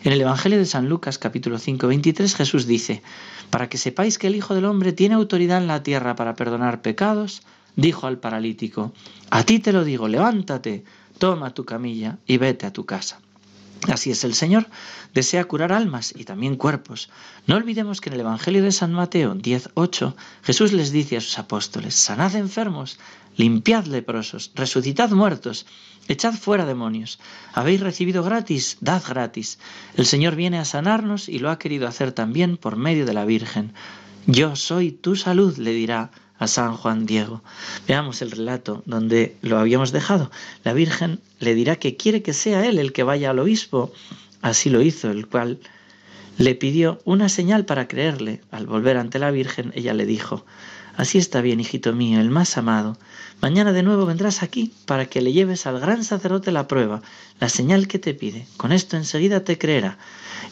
En 0.04 0.12
el 0.12 0.20
Evangelio 0.20 0.58
de 0.58 0.66
San 0.66 0.88
Lucas 0.88 1.18
capítulo 1.18 1.58
5, 1.58 1.88
23 1.88 2.34
Jesús 2.36 2.66
dice, 2.66 3.02
para 3.50 3.68
que 3.68 3.78
sepáis 3.78 4.18
que 4.18 4.28
el 4.28 4.36
Hijo 4.36 4.54
del 4.54 4.66
Hombre 4.66 4.92
tiene 4.92 5.16
autoridad 5.16 5.58
en 5.58 5.66
la 5.66 5.82
tierra 5.82 6.14
para 6.14 6.36
perdonar 6.36 6.82
pecados, 6.82 7.42
dijo 7.74 8.06
al 8.06 8.18
paralítico, 8.18 8.92
a 9.30 9.42
ti 9.42 9.58
te 9.58 9.72
lo 9.72 9.84
digo, 9.84 10.06
levántate, 10.06 10.84
toma 11.18 11.52
tu 11.52 11.64
camilla 11.64 12.18
y 12.26 12.38
vete 12.38 12.66
a 12.66 12.72
tu 12.72 12.86
casa. 12.86 13.20
Así 13.86 14.10
es 14.10 14.24
el 14.24 14.34
Señor, 14.34 14.66
desea 15.14 15.44
curar 15.44 15.72
almas 15.72 16.12
y 16.16 16.24
también 16.24 16.56
cuerpos. 16.56 17.10
No 17.46 17.56
olvidemos 17.56 18.00
que 18.00 18.10
en 18.10 18.14
el 18.14 18.20
Evangelio 18.20 18.62
de 18.62 18.72
San 18.72 18.92
Mateo 18.92 19.34
10.8 19.34 20.14
Jesús 20.42 20.72
les 20.72 20.90
dice 20.90 21.16
a 21.16 21.20
sus 21.20 21.38
apóstoles, 21.38 21.94
sanad 21.94 22.34
enfermos, 22.34 22.98
limpiad 23.36 23.86
leprosos, 23.86 24.50
resucitad 24.54 25.10
muertos, 25.10 25.64
echad 26.08 26.34
fuera 26.34 26.66
demonios. 26.66 27.20
Habéis 27.54 27.80
recibido 27.80 28.22
gratis, 28.22 28.78
dad 28.80 29.02
gratis. 29.08 29.58
El 29.96 30.06
Señor 30.06 30.34
viene 30.34 30.58
a 30.58 30.64
sanarnos 30.64 31.28
y 31.28 31.38
lo 31.38 31.50
ha 31.50 31.58
querido 31.58 31.86
hacer 31.86 32.12
también 32.12 32.56
por 32.56 32.76
medio 32.76 33.06
de 33.06 33.14
la 33.14 33.24
Virgen. 33.24 33.72
Yo 34.26 34.56
soy 34.56 34.90
tu 34.90 35.16
salud, 35.16 35.56
le 35.56 35.72
dirá 35.72 36.10
a 36.38 36.46
San 36.46 36.76
Juan 36.76 37.06
Diego. 37.06 37.42
Veamos 37.86 38.22
el 38.22 38.30
relato 38.30 38.82
donde 38.86 39.36
lo 39.42 39.58
habíamos 39.58 39.92
dejado. 39.92 40.30
La 40.64 40.72
Virgen 40.72 41.20
le 41.40 41.54
dirá 41.54 41.76
que 41.76 41.96
quiere 41.96 42.22
que 42.22 42.32
sea 42.32 42.66
él 42.66 42.78
el 42.78 42.92
que 42.92 43.02
vaya 43.02 43.30
al 43.30 43.38
obispo. 43.38 43.92
Así 44.40 44.70
lo 44.70 44.82
hizo, 44.82 45.10
el 45.10 45.26
cual 45.26 45.58
le 46.38 46.54
pidió 46.54 47.00
una 47.04 47.28
señal 47.28 47.64
para 47.64 47.88
creerle. 47.88 48.40
Al 48.50 48.66
volver 48.66 48.96
ante 48.96 49.18
la 49.18 49.30
Virgen, 49.30 49.72
ella 49.74 49.94
le 49.94 50.06
dijo, 50.06 50.44
Así 50.98 51.18
está 51.18 51.40
bien, 51.42 51.60
hijito 51.60 51.92
mío, 51.92 52.20
el 52.20 52.28
más 52.28 52.58
amado. 52.58 52.98
Mañana 53.40 53.72
de 53.72 53.84
nuevo 53.84 54.04
vendrás 54.04 54.42
aquí 54.42 54.72
para 54.84 55.06
que 55.06 55.20
le 55.20 55.32
lleves 55.32 55.64
al 55.66 55.78
gran 55.78 56.02
sacerdote 56.02 56.50
la 56.50 56.66
prueba, 56.66 57.02
la 57.38 57.48
señal 57.48 57.86
que 57.86 58.00
te 58.00 58.14
pide. 58.14 58.48
Con 58.56 58.72
esto 58.72 58.96
enseguida 58.96 59.44
te 59.44 59.58
creerá. 59.58 59.96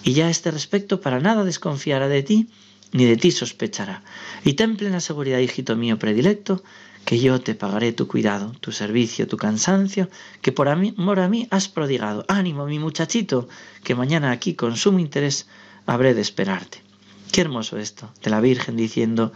Y 0.05 0.13
ya 0.13 0.29
a 0.29 0.31
este 0.31 0.53
respecto 0.53 1.01
para 1.01 1.19
nada 1.19 1.43
desconfiará 1.43 2.07
de 2.07 2.23
ti, 2.23 2.49
ni 2.97 3.05
de 3.05 3.17
ti 3.17 3.31
sospechará. 3.31 4.03
Y 4.45 4.55
ten 4.55 4.77
plena 4.77 5.01
seguridad, 5.01 5.39
hijito 5.39 5.77
mío 5.77 5.99
predilecto, 5.99 6.63
que 7.05 7.21
yo 7.21 7.41
te 7.41 7.55
pagaré 7.55 7.93
tu 7.93 8.09
cuidado, 8.09 8.53
tu 8.61 8.73
servicio, 8.73 9.29
tu 9.29 9.37
cansancio, 9.37 10.09
que 10.41 10.51
por 10.51 10.69
amor 10.69 11.21
a 11.21 11.29
mí 11.29 11.47
has 11.51 11.69
prodigado. 11.69 12.25
Ánimo, 12.27 12.67
mi 12.67 12.79
muchachito, 12.79 13.49
que 13.85 13.95
mañana 13.95 14.33
aquí 14.33 14.55
con 14.55 14.77
sumo 14.77 14.99
interés 14.99 15.47
habré 15.85 16.15
de 16.15 16.23
esperarte. 16.23 16.83
Qué 17.31 17.43
hermoso 17.43 17.77
esto, 17.77 18.11
de 18.23 18.31
la 18.31 18.41
Virgen 18.41 18.77
diciendo, 18.77 19.33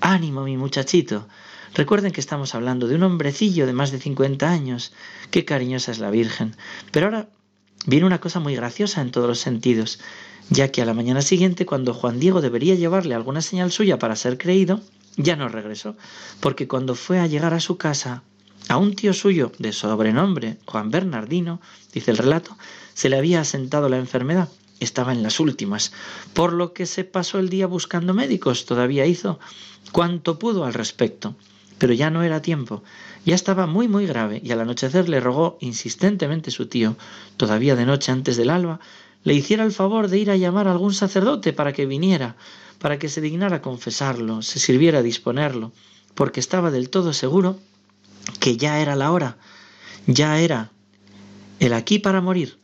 ánimo, 0.00 0.44
mi 0.44 0.56
muchachito. 0.56 1.26
Recuerden 1.74 2.12
que 2.12 2.20
estamos 2.20 2.54
hablando 2.54 2.86
de 2.86 2.94
un 2.94 3.02
hombrecillo 3.02 3.66
de 3.66 3.72
más 3.72 3.90
de 3.90 3.98
50 3.98 4.48
años. 4.48 4.92
Qué 5.30 5.44
cariñosa 5.44 5.92
es 5.92 5.98
la 5.98 6.10
Virgen. 6.10 6.56
Pero 6.92 7.06
ahora 7.06 7.28
viene 7.86 8.06
una 8.06 8.20
cosa 8.20 8.38
muy 8.38 8.54
graciosa 8.54 9.00
en 9.00 9.10
todos 9.10 9.28
los 9.28 9.38
sentidos 9.38 9.98
ya 10.50 10.68
que 10.68 10.82
a 10.82 10.84
la 10.84 10.94
mañana 10.94 11.22
siguiente, 11.22 11.66
cuando 11.66 11.94
Juan 11.94 12.20
Diego 12.20 12.40
debería 12.40 12.74
llevarle 12.74 13.14
alguna 13.14 13.42
señal 13.42 13.70
suya 13.70 13.98
para 13.98 14.16
ser 14.16 14.38
creído, 14.38 14.80
ya 15.16 15.36
no 15.36 15.48
regresó, 15.48 15.96
porque 16.40 16.68
cuando 16.68 16.94
fue 16.94 17.18
a 17.18 17.26
llegar 17.26 17.54
a 17.54 17.60
su 17.60 17.76
casa, 17.76 18.22
a 18.68 18.76
un 18.76 18.94
tío 18.94 19.12
suyo 19.12 19.52
de 19.58 19.72
sobrenombre, 19.72 20.58
Juan 20.66 20.90
Bernardino, 20.90 21.60
dice 21.92 22.10
el 22.10 22.18
relato, 22.18 22.56
se 22.94 23.08
le 23.08 23.16
había 23.16 23.40
asentado 23.40 23.88
la 23.88 23.98
enfermedad, 23.98 24.48
estaba 24.80 25.12
en 25.12 25.22
las 25.22 25.40
últimas, 25.40 25.92
por 26.34 26.52
lo 26.52 26.72
que 26.72 26.86
se 26.86 27.04
pasó 27.04 27.38
el 27.38 27.48
día 27.48 27.66
buscando 27.66 28.14
médicos, 28.14 28.64
todavía 28.64 29.06
hizo 29.06 29.38
cuanto 29.92 30.38
pudo 30.38 30.64
al 30.64 30.74
respecto, 30.74 31.34
pero 31.78 31.92
ya 31.92 32.10
no 32.10 32.22
era 32.22 32.42
tiempo, 32.42 32.82
ya 33.24 33.34
estaba 33.34 33.66
muy 33.66 33.88
muy 33.88 34.06
grave 34.06 34.40
y 34.44 34.52
al 34.52 34.60
anochecer 34.60 35.08
le 35.08 35.20
rogó 35.20 35.58
insistentemente 35.60 36.50
su 36.50 36.66
tío, 36.66 36.96
todavía 37.36 37.74
de 37.76 37.86
noche 37.86 38.12
antes 38.12 38.36
del 38.36 38.50
alba, 38.50 38.80
le 39.24 39.34
hiciera 39.34 39.64
el 39.64 39.72
favor 39.72 40.08
de 40.08 40.18
ir 40.18 40.30
a 40.30 40.36
llamar 40.36 40.68
a 40.68 40.72
algún 40.72 40.94
sacerdote 40.94 41.52
para 41.52 41.72
que 41.72 41.86
viniera, 41.86 42.36
para 42.78 42.98
que 42.98 43.08
se 43.08 43.20
dignara 43.20 43.62
confesarlo, 43.62 44.42
se 44.42 44.58
sirviera 44.58 45.00
a 45.00 45.02
disponerlo, 45.02 45.72
porque 46.14 46.40
estaba 46.40 46.70
del 46.70 46.90
todo 46.90 47.12
seguro 47.12 47.58
que 48.40 48.56
ya 48.56 48.80
era 48.80 48.96
la 48.96 49.12
hora, 49.12 49.38
ya 50.06 50.40
era 50.40 50.70
el 51.60 51.72
aquí 51.72 51.98
para 51.98 52.20
morir, 52.20 52.58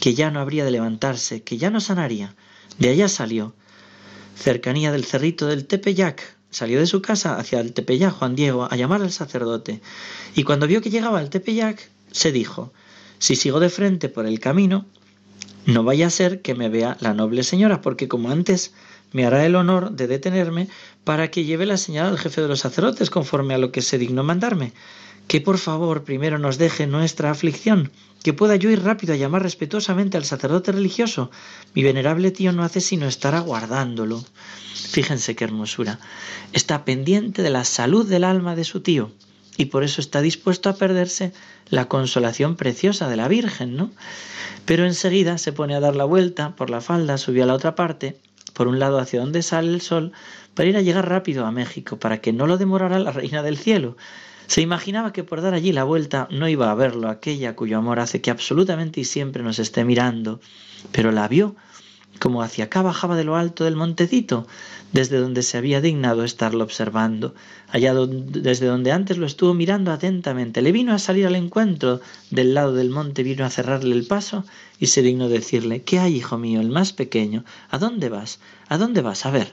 que 0.00 0.14
ya 0.14 0.30
no 0.30 0.40
habría 0.40 0.64
de 0.64 0.70
levantarse, 0.70 1.42
que 1.42 1.58
ya 1.58 1.70
no 1.70 1.80
sanaría. 1.80 2.34
De 2.78 2.90
allá 2.90 3.08
salió, 3.08 3.54
cercanía 4.36 4.92
del 4.92 5.04
cerrito 5.04 5.46
del 5.46 5.66
Tepeyac, 5.66 6.36
salió 6.50 6.78
de 6.78 6.86
su 6.86 7.02
casa 7.02 7.38
hacia 7.38 7.60
el 7.60 7.72
Tepeyac 7.72 8.14
Juan 8.14 8.36
Diego 8.36 8.68
a 8.70 8.76
llamar 8.76 9.02
al 9.02 9.10
sacerdote, 9.10 9.80
y 10.34 10.44
cuando 10.44 10.66
vio 10.66 10.80
que 10.80 10.90
llegaba 10.90 11.18
al 11.18 11.30
Tepeyac, 11.30 11.90
se 12.12 12.32
dijo, 12.32 12.72
si 13.18 13.34
sigo 13.34 13.60
de 13.60 13.70
frente 13.70 14.08
por 14.08 14.26
el 14.26 14.38
camino, 14.40 14.86
no 15.66 15.82
vaya 15.82 16.06
a 16.06 16.10
ser 16.10 16.42
que 16.42 16.54
me 16.54 16.68
vea 16.68 16.96
la 17.00 17.12
noble 17.12 17.42
señora, 17.42 17.82
porque 17.82 18.06
como 18.06 18.30
antes 18.30 18.72
me 19.12 19.26
hará 19.26 19.44
el 19.44 19.56
honor 19.56 19.90
de 19.90 20.06
detenerme 20.06 20.68
para 21.02 21.30
que 21.30 21.44
lleve 21.44 21.66
la 21.66 21.76
señal 21.76 22.06
al 22.06 22.18
jefe 22.18 22.40
de 22.40 22.48
los 22.48 22.60
sacerdotes 22.60 23.10
conforme 23.10 23.54
a 23.54 23.58
lo 23.58 23.72
que 23.72 23.82
se 23.82 23.98
dignó 23.98 24.22
mandarme. 24.22 24.72
Que 25.26 25.40
por 25.40 25.58
favor 25.58 26.04
primero 26.04 26.38
nos 26.38 26.56
deje 26.56 26.86
nuestra 26.86 27.32
aflicción, 27.32 27.90
que 28.22 28.32
pueda 28.32 28.54
yo 28.54 28.70
ir 28.70 28.84
rápido 28.84 29.12
a 29.12 29.16
llamar 29.16 29.42
respetuosamente 29.42 30.16
al 30.16 30.24
sacerdote 30.24 30.70
religioso. 30.70 31.32
Mi 31.74 31.82
venerable 31.82 32.30
tío 32.30 32.52
no 32.52 32.62
hace 32.62 32.80
sino 32.80 33.06
estar 33.06 33.34
aguardándolo. 33.34 34.24
Fíjense 34.72 35.34
qué 35.34 35.44
hermosura. 35.44 35.98
Está 36.52 36.84
pendiente 36.84 37.42
de 37.42 37.50
la 37.50 37.64
salud 37.64 38.08
del 38.08 38.22
alma 38.22 38.54
de 38.54 38.62
su 38.62 38.82
tío 38.82 39.10
y 39.56 39.66
por 39.66 39.84
eso 39.84 40.00
está 40.00 40.20
dispuesto 40.20 40.68
a 40.68 40.76
perderse 40.76 41.32
la 41.68 41.86
consolación 41.86 42.56
preciosa 42.56 43.08
de 43.08 43.16
la 43.16 43.28
Virgen, 43.28 43.76
¿no? 43.76 43.90
Pero 44.64 44.84
enseguida 44.84 45.38
se 45.38 45.52
pone 45.52 45.74
a 45.74 45.80
dar 45.80 45.96
la 45.96 46.04
vuelta 46.04 46.54
por 46.56 46.70
la 46.70 46.80
falda, 46.80 47.18
subió 47.18 47.44
a 47.44 47.46
la 47.46 47.54
otra 47.54 47.74
parte 47.74 48.16
por 48.56 48.68
un 48.68 48.78
lado 48.78 48.98
hacia 48.98 49.20
donde 49.20 49.42
sale 49.42 49.68
el 49.68 49.82
sol, 49.82 50.12
para 50.54 50.68
ir 50.70 50.76
a 50.78 50.80
llegar 50.80 51.06
rápido 51.08 51.44
a 51.44 51.52
México, 51.52 51.98
para 51.98 52.22
que 52.22 52.32
no 52.32 52.46
lo 52.46 52.56
demorara 52.56 52.98
la 52.98 53.12
reina 53.12 53.42
del 53.42 53.58
cielo. 53.58 53.98
Se 54.46 54.62
imaginaba 54.62 55.12
que 55.12 55.24
por 55.24 55.42
dar 55.42 55.52
allí 55.52 55.72
la 55.72 55.84
vuelta 55.84 56.26
no 56.30 56.48
iba 56.48 56.70
a 56.70 56.74
verlo, 56.74 57.10
aquella 57.10 57.54
cuyo 57.54 57.76
amor 57.76 58.00
hace 58.00 58.22
que 58.22 58.30
absolutamente 58.30 59.00
y 59.00 59.04
siempre 59.04 59.42
nos 59.42 59.58
esté 59.58 59.84
mirando, 59.84 60.40
pero 60.90 61.12
la 61.12 61.28
vio 61.28 61.54
como 62.18 62.42
hacia 62.42 62.64
acá 62.64 62.82
bajaba 62.82 63.16
de 63.16 63.24
lo 63.24 63.36
alto 63.36 63.64
del 63.64 63.76
montecito, 63.76 64.46
desde 64.92 65.18
donde 65.18 65.42
se 65.42 65.58
había 65.58 65.80
dignado 65.80 66.24
estarlo 66.24 66.64
observando, 66.64 67.34
allá 67.68 67.94
desde 67.94 68.66
donde 68.66 68.92
antes 68.92 69.18
lo 69.18 69.26
estuvo 69.26 69.54
mirando 69.54 69.92
atentamente. 69.92 70.62
Le 70.62 70.72
vino 70.72 70.92
a 70.92 70.98
salir 70.98 71.26
al 71.26 71.36
encuentro 71.36 72.00
del 72.30 72.54
lado 72.54 72.74
del 72.74 72.90
monte, 72.90 73.22
vino 73.22 73.44
a 73.44 73.50
cerrarle 73.50 73.94
el 73.94 74.06
paso 74.06 74.44
y 74.78 74.86
se 74.86 75.02
dignó 75.02 75.28
decirle, 75.28 75.82
¿qué 75.82 75.98
hay, 75.98 76.16
hijo 76.16 76.38
mío, 76.38 76.60
el 76.60 76.70
más 76.70 76.92
pequeño? 76.92 77.44
¿A 77.70 77.78
dónde 77.78 78.08
vas? 78.08 78.38
¿A 78.68 78.78
dónde 78.78 79.02
vas? 79.02 79.26
A 79.26 79.30
ver. 79.30 79.52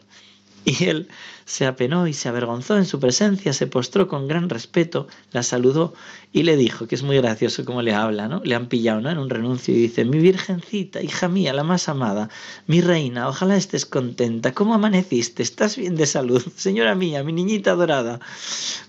Y 0.66 0.86
él 0.86 1.08
se 1.46 1.66
apenó 1.66 2.08
y 2.08 2.14
se 2.14 2.30
avergonzó 2.30 2.78
en 2.78 2.86
su 2.86 3.00
presencia, 3.00 3.52
se 3.52 3.68
postró 3.68 4.08
con 4.08 4.28
gran 4.28 4.50
respeto, 4.50 5.08
la 5.32 5.44
saludó 5.44 5.94
y 6.32 6.44
le 6.44 6.56
dijo, 6.56 6.88
que 6.88 6.96
es 6.96 7.04
muy 7.04 7.18
gracioso 7.18 7.66
como 7.66 7.82
le 7.82 7.94
habla, 7.94 8.28
¿no? 8.28 8.42
Le 8.46 8.56
han 8.56 8.68
pillado, 8.68 9.02
¿no? 9.02 9.10
En 9.10 9.18
un 9.18 9.30
renuncio 9.30 9.74
y 9.74 9.78
dice, 9.78 10.06
mi 10.06 10.20
virgencita, 10.20 11.02
hija 11.02 11.28
mía, 11.28 11.54
la 11.54 11.64
más 11.64 11.90
amada, 11.90 12.30
mi 12.66 12.82
reina, 12.82 13.28
ojalá 13.28 13.58
estés 13.58 13.86
contenta, 13.86 14.54
¿cómo 14.54 14.74
amaneciste? 14.74 15.44
¿Estás 15.44 15.76
bien 15.76 15.96
de 15.96 16.06
salud? 16.06 16.42
Señora 16.56 16.96
mía, 16.96 17.24
mi 17.24 17.34
niñita 17.34 17.72
adorada. 17.72 18.20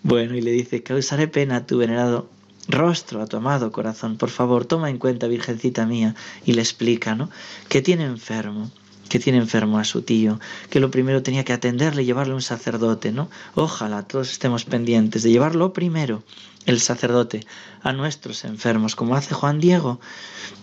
Bueno, 0.03 0.37
y 0.37 0.41
le 0.41 0.53
dice, 0.53 0.83
causaré 0.83 1.29
pena 1.29 1.57
a 1.57 1.67
tu 1.67 1.79
venerado 1.79 2.29
rostro 2.67 3.21
a 3.21 3.27
tu 3.27 3.37
amado 3.37 3.73
corazón, 3.73 4.17
por 4.17 4.31
favor, 4.31 4.65
toma 4.65 4.89
en 4.89 4.97
cuenta, 4.97 5.27
virgencita 5.27 5.85
mía, 5.85 6.15
y 6.47 6.55
le 6.55 6.63
explica, 6.63 7.15
¿no? 7.15 7.29
Que 7.69 7.83
tiene 7.83 8.05
enfermo 8.05 8.71
que 9.15 9.21
tiene 9.21 9.39
enfermo 9.39 9.79
a 9.79 9.85
su 9.85 10.03
tío, 10.03 10.41
que 10.71 10.81
lo 10.81 10.91
primero 10.91 11.23
tenía 11.23 11.45
que 11.45 11.53
atenderle 11.53 12.03
y 12.03 12.05
llevarle 12.05 12.35
un 12.35 12.43
sacerdote, 12.43 13.13
¿no? 13.13 13.31
Ojalá 13.55 14.03
todos 14.03 14.33
estemos 14.33 14.65
pendientes 14.65 15.23
de 15.23 15.31
llevarlo 15.31 15.73
primero, 15.73 16.25
el 16.67 16.81
sacerdote, 16.81 17.47
a 17.85 17.93
nuestros 17.93 18.45
enfermos, 18.45 18.97
como 18.97 19.15
hace 19.15 19.33
Juan 19.33 19.61
Diego. 19.61 20.01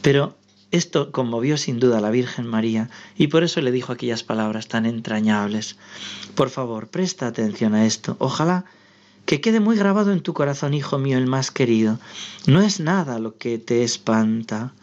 Pero 0.01 0.35
esto 0.69 1.13
conmovió 1.13 1.55
sin 1.55 1.79
duda 1.79 1.99
a 1.99 2.01
la 2.01 2.09
Virgen 2.09 2.45
María 2.45 2.89
y 3.15 3.27
por 3.27 3.45
eso 3.45 3.61
le 3.61 3.71
dijo 3.71 3.93
aquellas 3.93 4.23
palabras 4.23 4.67
tan 4.67 4.85
entrañables. 4.85 5.77
Por 6.35 6.49
favor, 6.49 6.89
presta 6.89 7.27
atención 7.27 7.73
a 7.73 7.85
esto. 7.85 8.17
Ojalá 8.19 8.65
que 9.25 9.39
quede 9.39 9.61
muy 9.61 9.77
grabado 9.77 10.11
en 10.11 10.19
tu 10.19 10.33
corazón, 10.33 10.73
hijo 10.73 10.97
mío, 10.97 11.17
el 11.17 11.27
más 11.27 11.51
querido. 11.51 11.99
No 12.47 12.59
es 12.61 12.81
nada 12.81 13.17
lo 13.17 13.37
que 13.37 13.59
te 13.59 13.85
espanta 13.85 14.73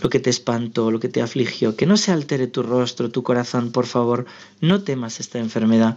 lo 0.00 0.10
que 0.10 0.20
te 0.20 0.30
espantó, 0.30 0.90
lo 0.90 1.00
que 1.00 1.08
te 1.08 1.22
afligió, 1.22 1.76
que 1.76 1.86
no 1.86 1.96
se 1.96 2.12
altere 2.12 2.46
tu 2.46 2.62
rostro, 2.62 3.10
tu 3.10 3.22
corazón, 3.22 3.72
por 3.72 3.86
favor, 3.86 4.26
no 4.60 4.82
temas 4.82 5.20
esta 5.20 5.38
enfermedad, 5.38 5.96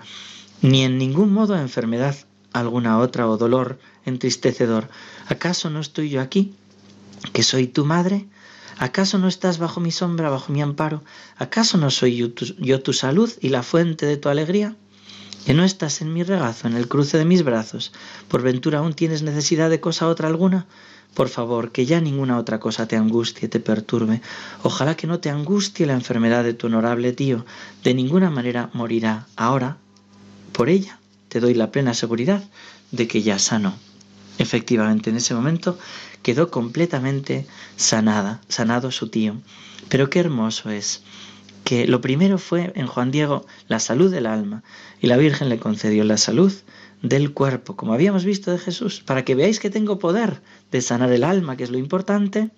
ni 0.62 0.84
en 0.84 0.98
ningún 0.98 1.34
modo 1.34 1.58
enfermedad 1.58 2.16
alguna 2.54 3.00
otra 3.00 3.30
o 3.30 3.38
dolor 3.38 3.80
entristecedor. 4.06 4.90
¿Acaso 5.28 5.70
no 5.70 5.80
estoy 5.80 6.10
yo 6.10 6.22
aquí, 6.22 6.54
que 7.34 7.44
soy 7.44 7.68
tu 7.68 7.86
madre? 7.86 8.26
¿Acaso 8.78 9.20
no 9.20 9.28
estás 9.28 9.60
bajo 9.60 9.80
mi 9.80 9.92
sombra, 9.92 10.30
bajo 10.30 10.52
mi 10.52 10.62
amparo? 10.62 11.04
¿Acaso 11.38 11.78
no 11.78 11.92
soy 11.92 12.18
yo 12.18 12.34
tu, 12.34 12.46
yo 12.58 12.82
tu 12.82 12.94
salud 12.94 13.32
y 13.40 13.50
la 13.50 13.64
fuente 13.64 14.06
de 14.06 14.18
tu 14.18 14.30
alegría? 14.30 14.76
¿Que 15.46 15.56
no 15.56 15.64
estás 15.64 16.02
en 16.02 16.14
mi 16.14 16.24
regazo, 16.24 16.68
en 16.68 16.76
el 16.76 16.88
cruce 16.88 17.18
de 17.18 17.26
mis 17.26 17.44
brazos? 17.44 17.92
¿Por 18.28 18.44
ventura 18.44 18.80
aún 18.80 18.94
tienes 18.94 19.24
necesidad 19.24 19.70
de 19.70 19.80
cosa 19.80 20.08
otra 20.08 20.28
alguna? 20.28 20.68
Por 21.16 21.30
favor, 21.30 21.72
que 21.72 21.86
ya 21.86 22.00
ninguna 22.00 22.38
otra 22.38 22.60
cosa 22.60 22.88
te 22.88 22.96
angustie, 22.96 23.50
te 23.50 23.60
perturbe. 23.60 24.22
Ojalá 24.64 24.96
que 24.96 25.08
no 25.08 25.20
te 25.20 25.30
angustie 25.30 25.86
la 25.86 25.94
enfermedad 25.94 26.44
de 26.44 26.54
tu 26.54 26.68
honorable 26.68 27.12
tío. 27.12 27.46
De 27.84 27.94
ninguna 27.94 28.30
manera 28.30 28.70
morirá. 28.74 29.28
Ahora, 29.36 29.78
por 30.54 30.70
ella, 30.70 31.00
te 31.28 31.40
doy 31.40 31.54
la 31.54 31.72
plena 31.72 31.94
seguridad 31.94 32.44
de 32.92 33.08
que 33.08 33.24
ya 33.24 33.40
sanó. 33.40 33.74
Efectivamente, 34.38 35.10
en 35.10 35.18
ese 35.18 35.34
momento 35.34 35.78
quedó 36.22 36.50
completamente 36.50 37.46
sanada, 37.76 38.42
sanado 38.48 38.92
su 38.92 39.10
tío. 39.10 39.36
Pero 39.90 40.10
qué 40.10 40.20
hermoso 40.20 40.70
es 40.70 41.02
que 41.64 41.88
lo 41.88 42.02
primero 42.02 42.38
fue 42.38 42.72
en 42.76 42.88
Juan 42.88 43.12
Diego 43.12 43.46
la 43.68 43.80
salud 43.80 44.12
del 44.12 44.26
alma 44.26 44.64
y 45.00 45.08
la 45.08 45.18
Virgen 45.18 45.50
le 45.50 45.60
concedió 45.60 46.04
la 46.04 46.18
salud 46.18 46.54
del 47.02 47.34
cuerpo, 47.34 47.76
como 47.76 47.94
habíamos 47.94 48.26
visto 48.26 48.52
de 48.52 48.60
Jesús, 48.60 49.02
para 49.06 49.26
que 49.26 49.36
veáis 49.36 49.60
que 49.60 49.70
tengo 49.70 50.00
poder 50.00 50.42
de 50.72 50.82
sanar 50.82 51.12
el 51.12 51.24
alma, 51.24 51.58
que 51.58 51.64
es 51.64 51.72
lo 51.72 51.78
importante, 51.78 52.50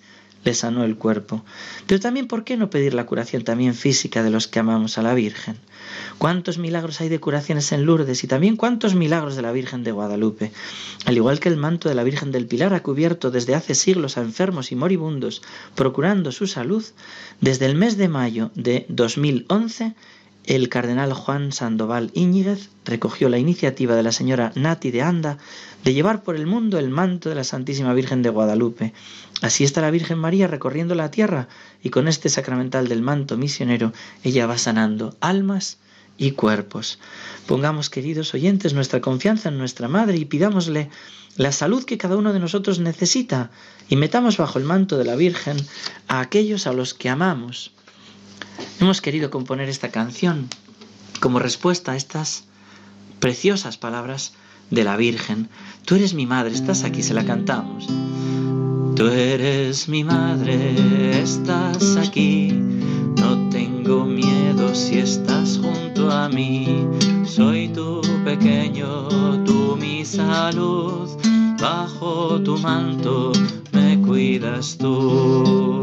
le 0.44 0.54
sanó 0.54 0.84
el 0.84 0.98
cuerpo. 0.98 1.44
Pero 1.88 2.00
también, 2.00 2.28
¿por 2.28 2.44
qué 2.44 2.58
no 2.58 2.70
pedir 2.70 2.94
la 2.94 3.06
curación 3.06 3.44
también 3.44 3.74
física 3.74 4.24
de 4.24 4.30
los 4.30 4.48
que 4.48 4.60
amamos 4.60 4.98
a 4.98 5.02
la 5.02 5.14
Virgen? 5.14 5.58
¿Cuántos 6.18 6.58
milagros 6.58 7.02
hay 7.02 7.10
de 7.10 7.20
curaciones 7.20 7.72
en 7.72 7.86
Lourdes 7.86 8.24
y 8.24 8.28
también 8.28 8.56
cuántos 8.56 8.96
milagros 8.96 9.36
de 9.36 9.42
la 9.42 9.52
Virgen 9.52 9.84
de 9.84 9.92
Guadalupe? 9.92 10.52
Al 11.06 11.16
igual 11.16 11.40
que 11.40 11.50
el 11.50 11.58
manto 11.58 11.90
de 11.90 11.96
la 11.96 12.04
Virgen 12.04 12.32
del 12.32 12.48
Pilar 12.48 12.74
ha 12.74 12.84
cubierto 12.84 13.32
desde 13.32 13.56
hace 13.56 13.76
siglos 13.76 14.18
a 14.18 14.22
enfermos 14.22 14.72
y 14.72 14.76
moribundos, 14.76 15.42
procurando 15.76 16.32
su 16.32 16.48
salud, 16.48 16.84
desde 17.42 17.66
el 17.66 17.76
mes 17.76 17.98
de 17.98 18.08
mayo 18.08 18.52
de 18.56 18.86
2011 18.90 19.96
el 20.46 20.68
cardenal 20.68 21.14
Juan 21.14 21.54
Sandoval 21.54 22.12
Íñiguez 22.14 22.70
recogió 22.84 23.30
la 23.30 23.38
iniciativa 23.38 23.96
de 23.96 24.04
la 24.04 24.12
señora 24.12 24.52
Nati 24.56 24.92
de 24.92 25.02
Anda 25.02 25.38
de 25.86 25.94
llevar 25.94 26.22
por 26.24 26.36
el 26.36 26.48
mundo 26.48 26.80
el 26.80 26.90
manto 26.90 27.30
de 27.30 27.36
la 27.36 27.46
Santísima 27.46 27.94
Virgen 27.94 28.22
de 28.22 28.30
Guadalupe. 28.30 28.94
Así 29.42 29.64
está 29.64 29.80
la 29.80 29.92
Virgen 29.92 30.18
María 30.18 30.48
recorriendo 30.48 30.96
la 30.96 31.12
tierra 31.12 31.48
y 31.82 31.92
con 31.92 32.10
este 32.10 32.28
sacramental 32.28 32.90
del 32.90 33.02
manto 33.02 33.38
misionero 33.38 33.94
ella 34.24 34.46
va 34.46 34.58
sanando 34.58 35.16
almas 35.22 35.78
y 36.18 36.32
cuerpos. 36.32 37.00
Pongamos, 37.48 37.90
queridos 37.90 38.34
oyentes, 38.34 38.74
nuestra 38.74 39.02
confianza 39.02 39.50
en 39.50 39.58
nuestra 39.58 39.88
Madre 39.88 40.18
y 40.18 40.26
pidámosle 40.26 40.90
la 41.38 41.52
salud 41.52 41.84
que 41.84 41.98
cada 41.98 42.18
uno 42.18 42.34
de 42.34 42.40
nosotros 42.40 42.80
necesita 42.80 43.52
y 43.90 43.96
metamos 43.96 44.38
bajo 44.38 44.60
el 44.60 44.66
manto 44.66 44.98
de 44.98 45.06
la 45.06 45.16
Virgen 45.16 45.58
a 46.08 46.20
aquellos 46.20 46.68
a 46.68 46.74
los 46.74 46.94
que 46.94 47.10
amamos 47.10 47.72
Hemos 48.80 49.02
querido 49.02 49.30
componer 49.30 49.70
esta 49.70 49.90
canción 49.90 50.50
como 51.20 51.40
respuesta 51.40 51.94
a 51.94 51.96
estas 51.96 52.46
preciosas 53.20 53.78
palabras 53.78 54.34
de 54.72 54.84
la 54.84 54.98
Virgen. 54.98 55.50
Tú 55.86 55.96
eres 55.96 56.14
mi 56.14 56.26
madre, 56.26 56.54
estás 56.54 56.84
aquí, 56.84 57.02
se 57.02 57.14
la 57.14 57.26
cantamos. 57.26 57.88
Tú 58.96 59.08
eres 59.08 59.88
mi 59.88 60.04
madre, 60.04 61.22
estás 61.22 61.96
aquí. 61.98 62.52
No 63.18 63.50
tengo 63.50 64.06
miedo 64.06 64.76
si 64.76 65.00
estás 65.00 65.60
junto 65.62 65.83
a 66.12 66.30
mí. 66.30 66.88
Soy 67.26 67.70
tu 67.70 68.02
pequeño, 68.24 69.08
tú 69.46 69.78
mi 69.80 70.06
salud. 70.06 71.10
Bajo 71.60 72.42
tu 72.42 72.58
manto 72.58 73.32
me 73.72 74.00
cuidas 74.02 74.78
tú. 74.78 75.80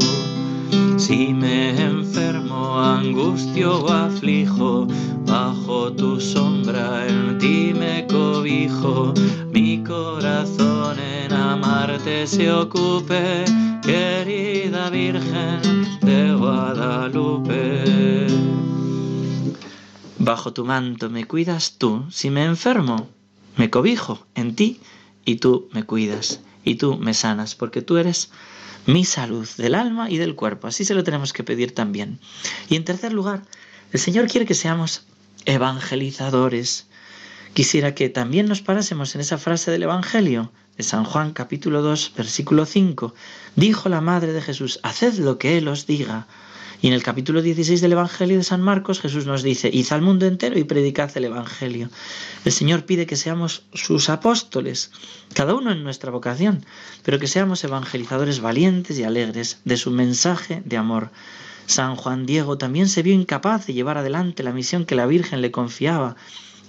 Si 0.97 1.33
me 1.33 1.69
enfermo, 1.81 2.79
angustio 2.79 3.79
o 3.79 3.91
aflijo, 3.91 4.87
bajo 5.25 5.91
tu 5.91 6.21
sombra 6.21 7.07
en 7.07 7.37
ti 7.39 7.73
me 7.77 8.05
cobijo. 8.07 9.13
Mi 9.51 9.83
corazón 9.83 10.97
en 10.99 11.33
amarte 11.33 12.27
se 12.27 12.51
ocupe, 12.51 13.43
querida 13.81 14.89
Virgen 14.89 15.61
de 16.01 16.33
Guadalupe. 16.33 18.30
Bajo 20.23 20.53
tu 20.53 20.65
manto 20.65 21.09
me 21.09 21.25
cuidas 21.25 21.77
tú, 21.79 22.05
si 22.11 22.29
me 22.29 22.45
enfermo, 22.45 23.09
me 23.57 23.71
cobijo 23.71 24.23
en 24.35 24.55
ti 24.55 24.79
y 25.25 25.37
tú 25.37 25.67
me 25.71 25.83
cuidas 25.83 26.41
y 26.63 26.75
tú 26.75 26.99
me 26.99 27.15
sanas, 27.15 27.55
porque 27.55 27.81
tú 27.81 27.97
eres 27.97 28.29
mi 28.85 29.03
salud 29.03 29.49
del 29.57 29.73
alma 29.73 30.11
y 30.11 30.17
del 30.17 30.35
cuerpo. 30.35 30.67
Así 30.67 30.85
se 30.85 30.93
lo 30.93 31.03
tenemos 31.03 31.33
que 31.33 31.43
pedir 31.43 31.73
también. 31.73 32.19
Y 32.69 32.75
en 32.75 32.85
tercer 32.85 33.13
lugar, 33.13 33.41
el 33.91 33.99
Señor 33.99 34.27
quiere 34.27 34.45
que 34.45 34.53
seamos 34.53 35.07
evangelizadores. 35.45 36.85
Quisiera 37.55 37.95
que 37.95 38.09
también 38.09 38.45
nos 38.45 38.61
parásemos 38.61 39.15
en 39.15 39.21
esa 39.21 39.39
frase 39.39 39.71
del 39.71 39.81
Evangelio 39.81 40.51
de 40.77 40.83
San 40.83 41.03
Juan 41.03 41.33
capítulo 41.33 41.81
2 41.81 42.13
versículo 42.15 42.67
5. 42.67 43.15
Dijo 43.55 43.89
la 43.89 44.01
Madre 44.01 44.33
de 44.33 44.41
Jesús, 44.43 44.79
haced 44.83 45.15
lo 45.15 45.39
que 45.39 45.57
Él 45.57 45.67
os 45.67 45.87
diga. 45.87 46.27
Y 46.81 46.87
en 46.87 46.93
el 46.93 47.03
capítulo 47.03 47.43
16 47.43 47.79
del 47.79 47.91
Evangelio 47.91 48.37
de 48.37 48.43
San 48.43 48.61
Marcos 48.61 48.99
Jesús 48.99 49.27
nos 49.27 49.43
dice, 49.43 49.69
id 49.71 49.85
al 49.91 50.01
mundo 50.01 50.25
entero 50.25 50.57
y 50.57 50.63
predicad 50.63 51.11
el 51.15 51.25
Evangelio. 51.25 51.89
El 52.43 52.51
Señor 52.51 52.85
pide 52.85 53.05
que 53.05 53.15
seamos 53.15 53.65
sus 53.71 54.09
apóstoles, 54.09 54.89
cada 55.35 55.53
uno 55.53 55.71
en 55.71 55.83
nuestra 55.83 56.09
vocación, 56.09 56.65
pero 57.03 57.19
que 57.19 57.27
seamos 57.27 57.63
evangelizadores 57.63 58.39
valientes 58.39 58.97
y 58.97 59.03
alegres 59.03 59.59
de 59.63 59.77
su 59.77 59.91
mensaje 59.91 60.63
de 60.65 60.77
amor. 60.77 61.11
San 61.67 61.95
Juan 61.95 62.25
Diego 62.25 62.57
también 62.57 62.89
se 62.89 63.03
vio 63.03 63.13
incapaz 63.13 63.67
de 63.67 63.73
llevar 63.73 63.99
adelante 63.99 64.41
la 64.41 64.51
misión 64.51 64.85
que 64.85 64.95
la 64.95 65.05
Virgen 65.05 65.41
le 65.41 65.51
confiaba 65.51 66.15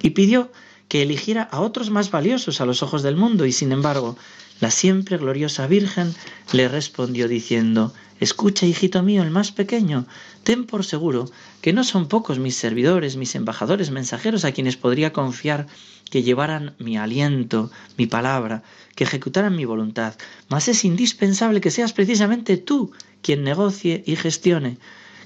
y 0.03 0.11
pidió 0.11 0.53
que 0.88 1.01
eligiera 1.01 1.44
a 1.44 1.62
otros 1.62 1.88
más 1.88 2.11
valiosos 2.11 2.61
a 2.61 2.66
los 2.66 2.83
ojos 2.83 3.03
del 3.03 3.16
mundo 3.16 3.46
y 3.46 3.53
sin 3.53 3.72
embargo 3.72 4.18
La 4.62 4.70
siempre 4.70 5.16
gloriosa 5.16 5.66
Virgen 5.66 6.14
le 6.53 6.68
respondió 6.68 7.27
diciendo, 7.27 7.92
Escucha, 8.20 8.64
hijito 8.64 9.03
mío, 9.03 9.25
el 9.25 9.31
más 9.33 9.51
pequeño, 9.51 10.07
ten 10.44 10.66
por 10.66 10.85
seguro 10.85 11.29
que 11.61 11.72
no 11.72 11.83
son 11.83 12.07
pocos 12.07 12.38
mis 12.38 12.55
servidores, 12.55 13.16
mis 13.16 13.35
embajadores, 13.35 13.90
mensajeros 13.90 14.44
a 14.44 14.53
quienes 14.53 14.77
podría 14.77 15.12
confiar 15.12 15.66
que 16.12 16.22
llevaran 16.22 16.77
mi 16.79 16.96
aliento, 16.96 17.72
mi 17.98 18.07
palabra, 18.07 18.62
que 18.94 19.03
ejecutaran 19.03 19.57
mi 19.57 19.64
voluntad, 19.64 20.14
mas 20.48 20.68
es 20.68 20.85
indispensable 20.85 21.61
que 21.61 21.72
seas 21.72 21.92
precisamente 21.92 22.57
tú 22.57 22.92
quien 23.20 23.42
negocie 23.42 24.05
y 24.07 24.14
gestione, 24.14 24.79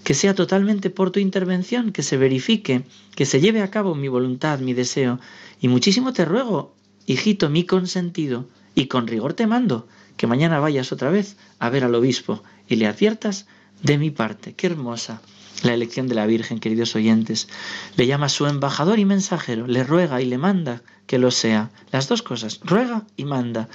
que 0.02 0.14
sea 0.14 0.34
totalmente 0.34 0.88
por 0.88 1.10
tu 1.10 1.20
intervención, 1.20 1.92
que 1.92 2.02
se 2.02 2.16
verifique, 2.16 2.84
que 3.14 3.26
se 3.26 3.42
lleve 3.42 3.60
a 3.60 3.70
cabo 3.70 3.94
mi 3.94 4.08
voluntad, 4.08 4.60
mi 4.60 4.72
deseo, 4.72 5.20
y 5.60 5.68
muchísimo 5.68 6.14
te 6.14 6.24
ruego, 6.24 6.74
hijito 7.04 7.50
mi 7.50 7.64
consentido, 7.64 8.48
y 8.76 8.86
con 8.86 9.08
rigor 9.08 9.34
te 9.34 9.48
mando, 9.48 9.88
que 10.16 10.28
mañana 10.28 10.60
vayas 10.60 10.92
otra 10.92 11.10
vez 11.10 11.36
a 11.58 11.68
ver 11.70 11.82
al 11.82 11.96
obispo 11.96 12.44
y 12.68 12.76
le 12.76 12.86
adviertas 12.86 13.46
de 13.82 13.98
mi 13.98 14.10
parte. 14.12 14.54
Qué 14.54 14.68
hermosa 14.68 15.20
la 15.62 15.74
elección 15.74 16.06
de 16.06 16.14
la 16.14 16.26
Virgen, 16.26 16.60
queridos 16.60 16.94
oyentes. 16.94 17.48
Le 17.96 18.06
llama 18.06 18.28
su 18.28 18.46
embajador 18.46 18.98
y 18.98 19.04
mensajero, 19.04 19.66
le 19.66 19.84
ruega 19.84 20.20
y 20.20 20.26
le 20.26 20.38
manda 20.38 20.82
que 21.06 21.18
lo 21.18 21.30
sea. 21.30 21.70
Las 21.90 22.08
dos 22.08 22.22
cosas, 22.22 22.60
ruega 22.62 23.04
y 23.16 23.24
manda. 23.24 23.68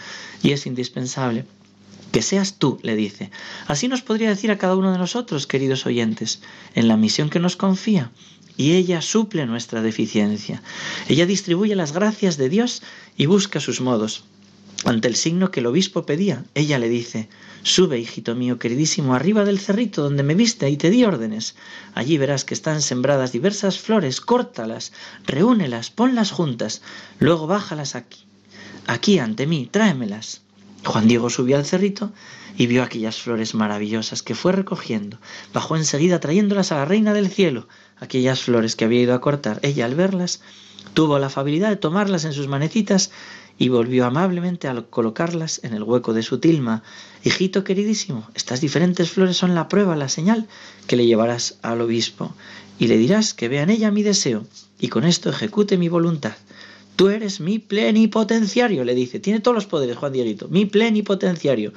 Y 0.44 0.52
es 0.52 0.66
indispensable. 0.66 1.46
Que 2.12 2.22
seas 2.22 2.56
tú, 2.60 2.80
le 2.84 2.96
dice. 2.96 3.32
Así 3.68 3.88
nos 3.88 4.02
podría 4.02 4.30
decir 4.30 4.52
a 4.52 4.58
cada 4.58 4.76
uno 4.76 4.92
de 4.92 4.98
nosotros, 4.98 5.48
queridos 5.48 5.86
oyentes, 5.86 6.42
en 6.76 6.88
la 6.88 6.98
misión 6.98 7.30
que 7.30 7.40
nos 7.40 7.56
confía. 7.56 8.12
Y 8.58 8.74
ella 8.74 9.02
suple 9.02 9.46
nuestra 9.46 9.82
deficiencia. 9.82 10.62
Ella 11.08 11.26
distribuye 11.26 11.76
las 11.76 11.94
gracias 11.94 12.38
de 12.38 12.50
Dios 12.50 12.84
y 13.16 13.26
busca 13.26 13.60
sus 13.60 13.82
modos. 13.82 14.26
Ante 14.86 15.08
el 15.08 15.16
signo 15.16 15.52
que 15.52 15.60
el 15.60 15.68
obispo 15.68 16.06
pedía, 16.06 16.44
ella 16.56 16.80
le 16.80 16.90
dice, 16.90 17.30
Sube, 17.64 18.00
hijito 18.00 18.34
mío 18.34 18.58
queridísimo, 18.58 19.14
arriba 19.14 19.46
del 19.46 19.60
cerrito 19.60 20.02
donde 20.02 20.24
me 20.24 20.34
viste 20.34 20.68
y 20.70 20.78
te 20.78 20.90
di 20.90 21.04
órdenes. 21.06 21.56
Allí 21.94 22.18
verás 22.18 22.44
que 22.44 22.56
están 22.56 22.82
sembradas 22.82 23.32
diversas 23.32 23.78
flores, 23.78 24.20
córtalas, 24.20 24.92
reúnelas, 25.28 25.92
ponlas 25.92 26.32
juntas, 26.32 26.82
luego 27.20 27.46
bájalas 27.46 27.96
aquí, 27.96 28.26
aquí 28.88 29.20
ante 29.20 29.46
mí, 29.46 29.70
tráemelas. 29.70 30.42
Juan 30.84 31.08
Diego 31.08 31.30
subió 31.30 31.58
al 31.58 31.66
cerrito 31.66 32.12
y 32.58 32.66
vio 32.66 32.82
aquellas 32.82 33.18
flores 33.18 33.54
maravillosas 33.54 34.24
que 34.24 34.34
fue 34.34 34.52
recogiendo. 34.52 35.20
Bajó 35.54 35.78
enseguida 35.78 36.20
trayéndolas 36.20 36.72
a 36.72 36.78
la 36.78 36.86
reina 36.86 37.14
del 37.14 37.30
cielo, 37.30 37.68
aquellas 38.00 38.42
flores 38.42 38.76
que 38.76 38.86
había 38.86 39.02
ido 39.02 39.14
a 39.14 39.22
cortar. 39.22 39.60
Ella 39.62 39.86
al 39.86 39.94
verlas 39.94 40.42
tuvo 40.96 41.20
la 41.20 41.28
afabilidad 41.28 41.70
de 41.70 41.76
tomarlas 41.76 42.26
en 42.26 42.34
sus 42.34 42.48
manecitas 42.48 43.12
y 43.62 43.70
volvió 43.70 44.08
amablemente 44.08 44.68
a 44.68 44.82
colocarlas 44.90 45.64
en 45.64 45.76
el 45.76 45.84
hueco 45.84 46.14
de 46.14 46.24
su 46.24 46.40
tilma. 46.40 46.82
Hijito 47.24 47.64
queridísimo, 47.64 48.28
estas 48.34 48.60
diferentes 48.60 49.12
flores 49.12 49.38
son 49.38 49.54
la 49.54 49.68
prueba, 49.68 49.96
la 49.96 50.10
señal 50.10 50.48
que 50.88 50.96
le 50.96 51.06
llevarás 51.06 51.60
al 51.62 51.82
obispo, 51.82 52.34
y 52.80 52.88
le 52.88 52.98
dirás 52.98 53.36
que 53.36 53.50
vea 53.50 53.62
en 53.62 53.70
ella 53.70 53.92
mi 53.92 54.02
deseo, 54.02 54.48
y 54.80 54.88
con 54.88 55.04
esto 55.04 55.30
ejecute 55.30 55.78
mi 55.78 55.90
voluntad. 55.90 56.34
Tú 56.96 57.10
eres 57.10 57.40
mi 57.40 57.60
plenipotenciario, 57.60 58.84
le 58.84 58.96
dice. 58.96 59.20
Tiene 59.20 59.42
todos 59.42 59.54
los 59.54 59.68
poderes, 59.68 59.96
Juan 59.96 60.14
Dieguito. 60.14 60.48
Mi 60.48 60.66
plenipotenciario, 60.66 61.72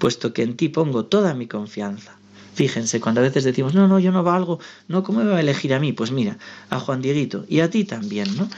puesto 0.00 0.32
que 0.32 0.42
en 0.42 0.56
ti 0.56 0.68
pongo 0.68 1.04
toda 1.04 1.34
mi 1.34 1.46
confianza. 1.46 2.17
Fíjense, 2.54 3.00
cuando 3.00 3.20
a 3.20 3.24
veces 3.24 3.44
decimos, 3.44 3.74
no, 3.74 3.86
no, 3.86 3.98
yo 3.98 4.10
no 4.10 4.22
valgo, 4.22 4.58
no, 4.88 5.02
¿cómo 5.02 5.20
me 5.20 5.30
va 5.30 5.36
a 5.36 5.40
elegir 5.40 5.74
a 5.74 5.78
mí? 5.78 5.92
Pues 5.92 6.10
mira, 6.10 6.38
a 6.70 6.80
Juan 6.80 7.02
Dieguito 7.02 7.44
y 7.48 7.60
a 7.60 7.70
ti 7.70 7.84
también, 7.84 8.36
¿no? 8.36 8.48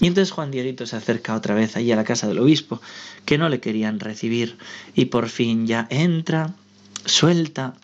Y 0.00 0.06
entonces 0.06 0.30
Juan 0.32 0.50
Dieguito 0.50 0.86
se 0.86 0.96
acerca 0.96 1.34
otra 1.34 1.54
vez 1.54 1.76
allí 1.76 1.90
a 1.92 1.96
la 1.96 2.04
casa 2.04 2.28
del 2.28 2.38
obispo, 2.38 2.80
que 3.24 3.38
no 3.38 3.48
le 3.48 3.60
querían 3.60 3.98
recibir, 3.98 4.58
y 4.94 5.06
por 5.06 5.28
fin 5.28 5.66
ya 5.66 5.86
entra, 5.90 6.54
suelta 7.04 7.74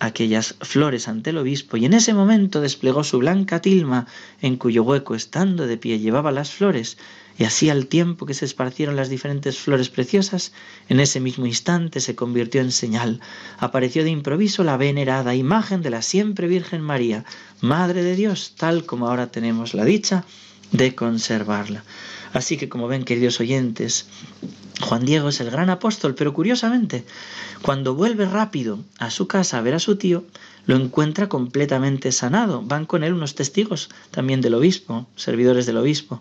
aquellas 0.00 0.54
flores 0.60 1.08
ante 1.08 1.30
el 1.30 1.38
obispo, 1.38 1.76
y 1.76 1.84
en 1.84 1.92
ese 1.92 2.14
momento 2.14 2.60
desplegó 2.60 3.04
su 3.04 3.18
blanca 3.18 3.60
tilma, 3.60 4.06
en 4.40 4.56
cuyo 4.56 4.82
hueco, 4.82 5.14
estando 5.14 5.66
de 5.66 5.76
pie, 5.76 5.98
llevaba 5.98 6.30
las 6.30 6.52
flores, 6.52 6.98
y 7.38 7.44
así 7.44 7.70
al 7.70 7.86
tiempo 7.86 8.26
que 8.26 8.34
se 8.34 8.44
esparcieron 8.44 8.96
las 8.96 9.08
diferentes 9.08 9.58
flores 9.58 9.88
preciosas, 9.88 10.52
en 10.88 10.98
ese 10.98 11.20
mismo 11.20 11.46
instante 11.46 12.00
se 12.00 12.16
convirtió 12.16 12.60
en 12.60 12.72
señal. 12.72 13.20
Apareció 13.58 14.02
de 14.02 14.10
improviso 14.10 14.64
la 14.64 14.76
venerada 14.76 15.36
imagen 15.36 15.80
de 15.80 15.90
la 15.90 16.02
siempre 16.02 16.48
Virgen 16.48 16.82
María, 16.82 17.24
Madre 17.60 18.02
de 18.02 18.16
Dios, 18.16 18.54
tal 18.56 18.84
como 18.84 19.08
ahora 19.08 19.30
tenemos 19.30 19.72
la 19.72 19.84
dicha 19.84 20.24
de 20.72 20.96
conservarla. 20.96 21.84
Así 22.32 22.56
que 22.56 22.68
como 22.68 22.88
ven, 22.88 23.04
queridos 23.04 23.40
oyentes, 23.40 24.06
Juan 24.80 25.04
Diego 25.04 25.28
es 25.28 25.40
el 25.40 25.50
gran 25.50 25.70
apóstol, 25.70 26.14
pero 26.14 26.32
curiosamente, 26.32 27.04
cuando 27.62 27.94
vuelve 27.94 28.26
rápido 28.26 28.78
a 28.98 29.10
su 29.10 29.26
casa 29.26 29.58
a 29.58 29.62
ver 29.62 29.74
a 29.74 29.80
su 29.80 29.96
tío, 29.96 30.24
lo 30.66 30.76
encuentra 30.76 31.28
completamente 31.28 32.12
sanado. 32.12 32.62
Van 32.62 32.86
con 32.86 33.02
él 33.02 33.12
unos 33.12 33.34
testigos 33.34 33.88
también 34.10 34.40
del 34.40 34.54
obispo, 34.54 35.06
servidores 35.16 35.66
del 35.66 35.78
obispo. 35.78 36.20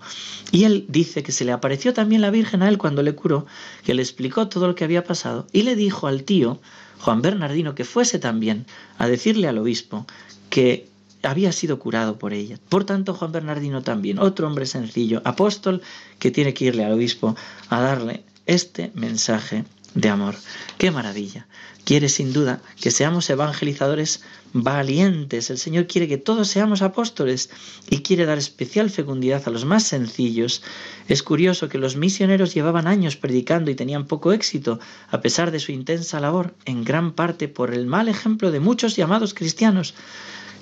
Y 0.52 0.64
él 0.64 0.86
dice 0.88 1.22
que 1.22 1.32
se 1.32 1.46
le 1.46 1.52
apareció 1.52 1.94
también 1.94 2.22
la 2.22 2.32
Virgen 2.32 2.64
a 2.64 2.70
él 2.70 2.78
cuando 2.78 3.04
le 3.04 3.14
curó, 3.14 3.46
que 3.84 3.94
le 3.94 4.02
explicó 4.02 4.48
todo 4.48 4.68
lo 4.68 4.76
que 4.76 4.86
había 4.86 5.04
pasado 5.04 5.48
y 5.52 5.62
le 5.64 5.76
dijo 5.76 6.08
al 6.08 6.24
tío, 6.24 6.60
Juan 7.00 7.22
Bernardino, 7.22 7.76
que 7.76 7.86
fuese 7.86 8.20
también 8.20 8.66
a 8.98 9.08
decirle 9.08 9.48
al 9.48 9.60
obispo 9.60 10.08
que 10.50 10.88
había 11.24 11.52
sido 11.52 11.78
curado 11.78 12.18
por 12.18 12.34
ella. 12.34 12.58
Por 12.70 12.86
tanto, 12.86 13.14
Juan 13.14 13.32
Bernardino 13.32 13.84
también, 13.84 14.18
otro 14.18 14.48
hombre 14.48 14.66
sencillo, 14.66 15.22
apóstol, 15.26 15.82
que 16.20 16.32
tiene 16.32 16.54
que 16.54 16.66
irle 16.66 16.86
al 16.86 16.94
obispo 16.94 17.36
a 17.70 17.82
darle 17.82 18.24
este 18.48 18.92
mensaje 18.96 19.66
de 19.94 20.10
amor. 20.10 20.36
¡Qué 20.78 20.92
maravilla! 20.92 21.48
Quiere 21.84 22.10
sin 22.10 22.34
duda 22.34 22.62
que 22.82 22.92
seamos 22.92 23.30
evangelizadores 23.30 24.22
valientes. 24.52 25.50
El 25.50 25.58
Señor 25.58 25.88
quiere 25.88 26.08
que 26.08 26.18
todos 26.18 26.50
seamos 26.50 26.82
apóstoles 26.82 27.50
y 27.90 28.00
quiere 28.02 28.26
dar 28.26 28.38
especial 28.38 28.90
fecundidad 28.90 29.44
a 29.46 29.52
los 29.52 29.64
más 29.64 29.84
sencillos. 29.84 30.64
Es 31.08 31.24
curioso 31.24 31.70
que 31.70 31.78
los 31.78 31.96
misioneros 31.96 32.54
llevaban 32.54 32.88
años 32.88 33.16
predicando 33.16 33.72
y 33.72 33.76
tenían 33.76 34.06
poco 34.06 34.34
éxito, 34.34 34.80
a 35.10 35.22
pesar 35.22 35.52
de 35.52 35.60
su 35.60 35.72
intensa 35.72 36.20
labor, 36.20 36.54
en 36.66 36.84
gran 36.84 37.14
parte 37.14 37.48
por 37.48 37.74
el 37.74 37.86
mal 37.86 38.10
ejemplo 38.10 38.52
de 38.52 38.60
muchos 38.60 38.96
llamados 38.96 39.34
cristianos 39.34 39.94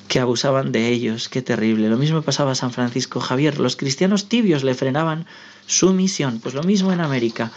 que 0.08 0.20
abusaban 0.20 0.72
de 0.72 0.90
ellos. 0.90 1.30
Qué 1.30 1.42
terrible. 1.42 1.90
Lo 1.90 1.98
mismo 1.98 2.22
pasaba 2.22 2.52
a 2.52 2.56
San 2.56 2.72
Francisco 2.72 3.20
Javier. 3.20 3.60
Los 3.60 3.76
cristianos 3.76 4.30
tibios 4.30 4.64
le 4.64 4.76
frenaban 4.76 5.26
su 5.68 5.94
misión. 5.94 6.40
Pues 6.40 6.56
lo 6.56 6.64
mismo 6.64 6.92
en 6.92 7.02
América. 7.02 7.52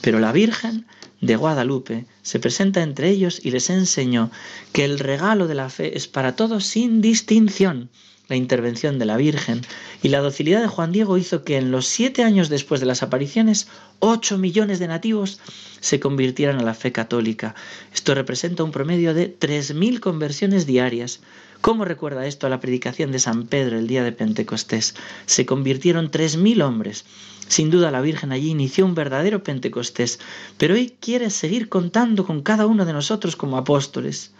Pero 0.00 0.18
la 0.20 0.32
Virgen 0.32 0.86
de 1.20 1.36
Guadalupe 1.36 2.06
se 2.22 2.38
presenta 2.38 2.82
entre 2.82 3.08
ellos 3.08 3.40
y 3.42 3.50
les 3.50 3.70
enseñó 3.70 4.30
que 4.72 4.84
el 4.84 4.98
regalo 4.98 5.46
de 5.46 5.54
la 5.54 5.70
fe 5.70 5.96
es 5.96 6.06
para 6.06 6.36
todos 6.36 6.66
sin 6.66 7.00
distinción. 7.00 7.88
La 8.26 8.36
intervención 8.36 8.98
de 8.98 9.04
la 9.04 9.18
Virgen 9.18 9.60
y 10.02 10.08
la 10.08 10.20
docilidad 10.20 10.62
de 10.62 10.66
Juan 10.66 10.92
Diego 10.92 11.18
hizo 11.18 11.44
que 11.44 11.58
en 11.58 11.70
los 11.70 11.86
siete 11.86 12.24
años 12.24 12.48
después 12.48 12.80
de 12.80 12.86
las 12.86 13.02
apariciones, 13.02 13.68
ocho 13.98 14.38
millones 14.38 14.78
de 14.78 14.88
nativos 14.88 15.40
se 15.80 16.00
convirtieran 16.00 16.58
a 16.58 16.62
la 16.62 16.72
fe 16.72 16.90
católica. 16.90 17.54
Esto 17.92 18.14
representa 18.14 18.64
un 18.64 18.70
promedio 18.70 19.12
de 19.12 19.28
tres 19.28 19.74
mil 19.74 20.00
conversiones 20.00 20.64
diarias. 20.64 21.20
¿Cómo 21.64 21.86
recuerda 21.86 22.26
esto 22.26 22.46
a 22.46 22.50
la 22.50 22.60
predicación 22.60 23.10
de 23.10 23.18
San 23.18 23.46
Pedro 23.46 23.78
el 23.78 23.86
día 23.86 24.04
de 24.04 24.12
Pentecostés? 24.12 24.94
Se 25.24 25.46
convirtieron 25.46 26.10
tres 26.10 26.36
mil 26.36 26.60
hombres. 26.60 27.06
Sin 27.48 27.70
duda 27.70 27.90
la 27.90 28.02
Virgen 28.02 28.32
allí 28.32 28.50
inició 28.50 28.84
un 28.84 28.94
verdadero 28.94 29.42
Pentecostés, 29.42 30.20
pero 30.58 30.74
hoy 30.74 30.92
quiere 31.00 31.30
seguir 31.30 31.70
contando 31.70 32.26
con 32.26 32.42
cada 32.42 32.66
uno 32.66 32.84
de 32.84 32.92
nosotros 32.92 33.34
como 33.34 33.56
apóstoles. 33.56 34.32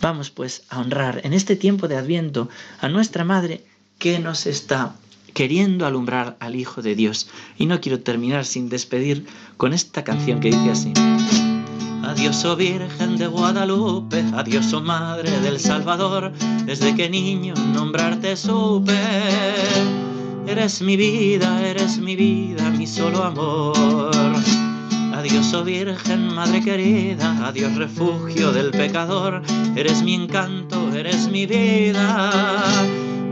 Vamos 0.00 0.30
pues 0.30 0.62
a 0.70 0.80
honrar 0.80 1.20
en 1.24 1.34
este 1.34 1.56
tiempo 1.56 1.88
de 1.88 1.98
Adviento 1.98 2.48
a 2.80 2.88
nuestra 2.88 3.22
Madre 3.22 3.62
que 3.98 4.18
nos 4.18 4.46
está 4.46 4.96
queriendo 5.34 5.84
alumbrar 5.84 6.38
al 6.40 6.56
Hijo 6.56 6.80
de 6.80 6.94
Dios. 6.94 7.28
Y 7.58 7.66
no 7.66 7.82
quiero 7.82 8.00
terminar 8.00 8.46
sin 8.46 8.70
despedir 8.70 9.26
con 9.58 9.74
esta 9.74 10.04
canción 10.04 10.40
que 10.40 10.48
dice 10.48 10.70
así. 10.70 11.45
Adiós, 12.06 12.44
oh 12.44 12.54
Virgen 12.54 13.16
de 13.16 13.26
Guadalupe, 13.26 14.24
adiós, 14.36 14.72
oh 14.72 14.80
Madre 14.80 15.40
del 15.40 15.58
Salvador, 15.58 16.32
desde 16.64 16.94
que 16.94 17.10
niño 17.10 17.54
nombrarte 17.74 18.36
supe. 18.36 18.96
Eres 20.46 20.80
mi 20.80 20.96
vida, 20.96 21.66
eres 21.66 21.98
mi 21.98 22.14
vida, 22.14 22.70
mi 22.70 22.86
solo 22.86 23.24
amor. 23.24 23.74
Adiós, 25.14 25.52
oh 25.52 25.64
Virgen, 25.64 26.32
Madre 26.32 26.62
querida, 26.62 27.44
adiós, 27.44 27.74
refugio 27.74 28.52
del 28.52 28.70
pecador, 28.70 29.42
eres 29.74 30.02
mi 30.04 30.14
encanto, 30.14 30.76
eres 30.94 31.28
mi 31.28 31.44
vida. 31.44 32.30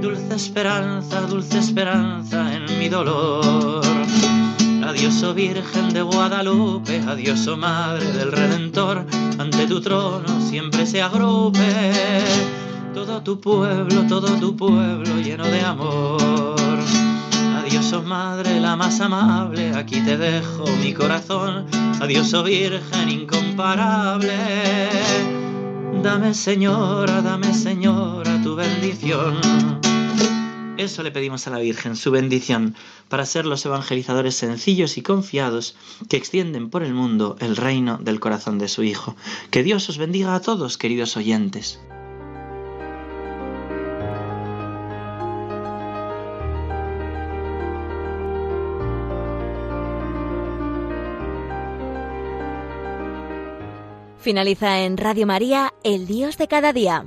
Dulce 0.02 0.34
esperanza, 0.34 1.20
dulce 1.22 1.58
esperanza 1.60 2.52
en 2.52 2.78
mi 2.78 2.88
dolor. 2.88 3.83
Adiós, 4.86 5.22
oh 5.22 5.34
Virgen 5.34 5.92
de 5.92 6.02
Guadalupe, 6.02 7.00
adiós, 7.06 7.46
oh 7.48 7.56
Madre 7.56 8.12
del 8.12 8.30
Redentor, 8.30 9.06
ante 9.38 9.66
tu 9.66 9.80
trono 9.80 10.40
siempre 10.40 10.86
se 10.86 11.02
agrupe 11.02 12.22
todo 12.94 13.22
tu 13.22 13.40
pueblo, 13.40 14.06
todo 14.08 14.28
tu 14.38 14.56
pueblo 14.56 15.20
lleno 15.20 15.44
de 15.46 15.60
amor. 15.62 16.78
Adiós, 17.58 17.92
oh 17.92 18.02
madre, 18.02 18.60
la 18.60 18.76
más 18.76 19.00
amable, 19.00 19.72
aquí 19.74 20.00
te 20.00 20.16
dejo 20.16 20.64
mi 20.82 20.92
corazón. 20.94 21.66
Adiós, 22.00 22.32
oh 22.34 22.42
Virgen 22.42 23.08
incomparable. 23.08 24.38
Dame, 26.02 26.34
Señora, 26.34 27.20
dame, 27.20 27.52
Señora, 27.52 28.40
tu 28.42 28.54
bendición. 28.54 29.83
Eso 30.76 31.04
le 31.04 31.12
pedimos 31.12 31.46
a 31.46 31.50
la 31.50 31.60
Virgen, 31.60 31.94
su 31.94 32.10
bendición, 32.10 32.74
para 33.08 33.26
ser 33.26 33.46
los 33.46 33.64
evangelizadores 33.64 34.34
sencillos 34.34 34.98
y 34.98 35.02
confiados 35.02 35.76
que 36.08 36.16
extienden 36.16 36.68
por 36.68 36.82
el 36.82 36.92
mundo 36.92 37.36
el 37.38 37.56
reino 37.56 37.98
del 37.98 38.18
corazón 38.18 38.58
de 38.58 38.66
su 38.66 38.82
Hijo. 38.82 39.14
Que 39.52 39.62
Dios 39.62 39.88
os 39.88 39.98
bendiga 39.98 40.34
a 40.34 40.40
todos, 40.40 40.76
queridos 40.76 41.16
oyentes. 41.16 41.78
Finaliza 54.18 54.80
en 54.80 54.96
Radio 54.96 55.26
María, 55.26 55.72
El 55.84 56.06
Dios 56.08 56.36
de 56.36 56.48
cada 56.48 56.72
día. 56.72 57.06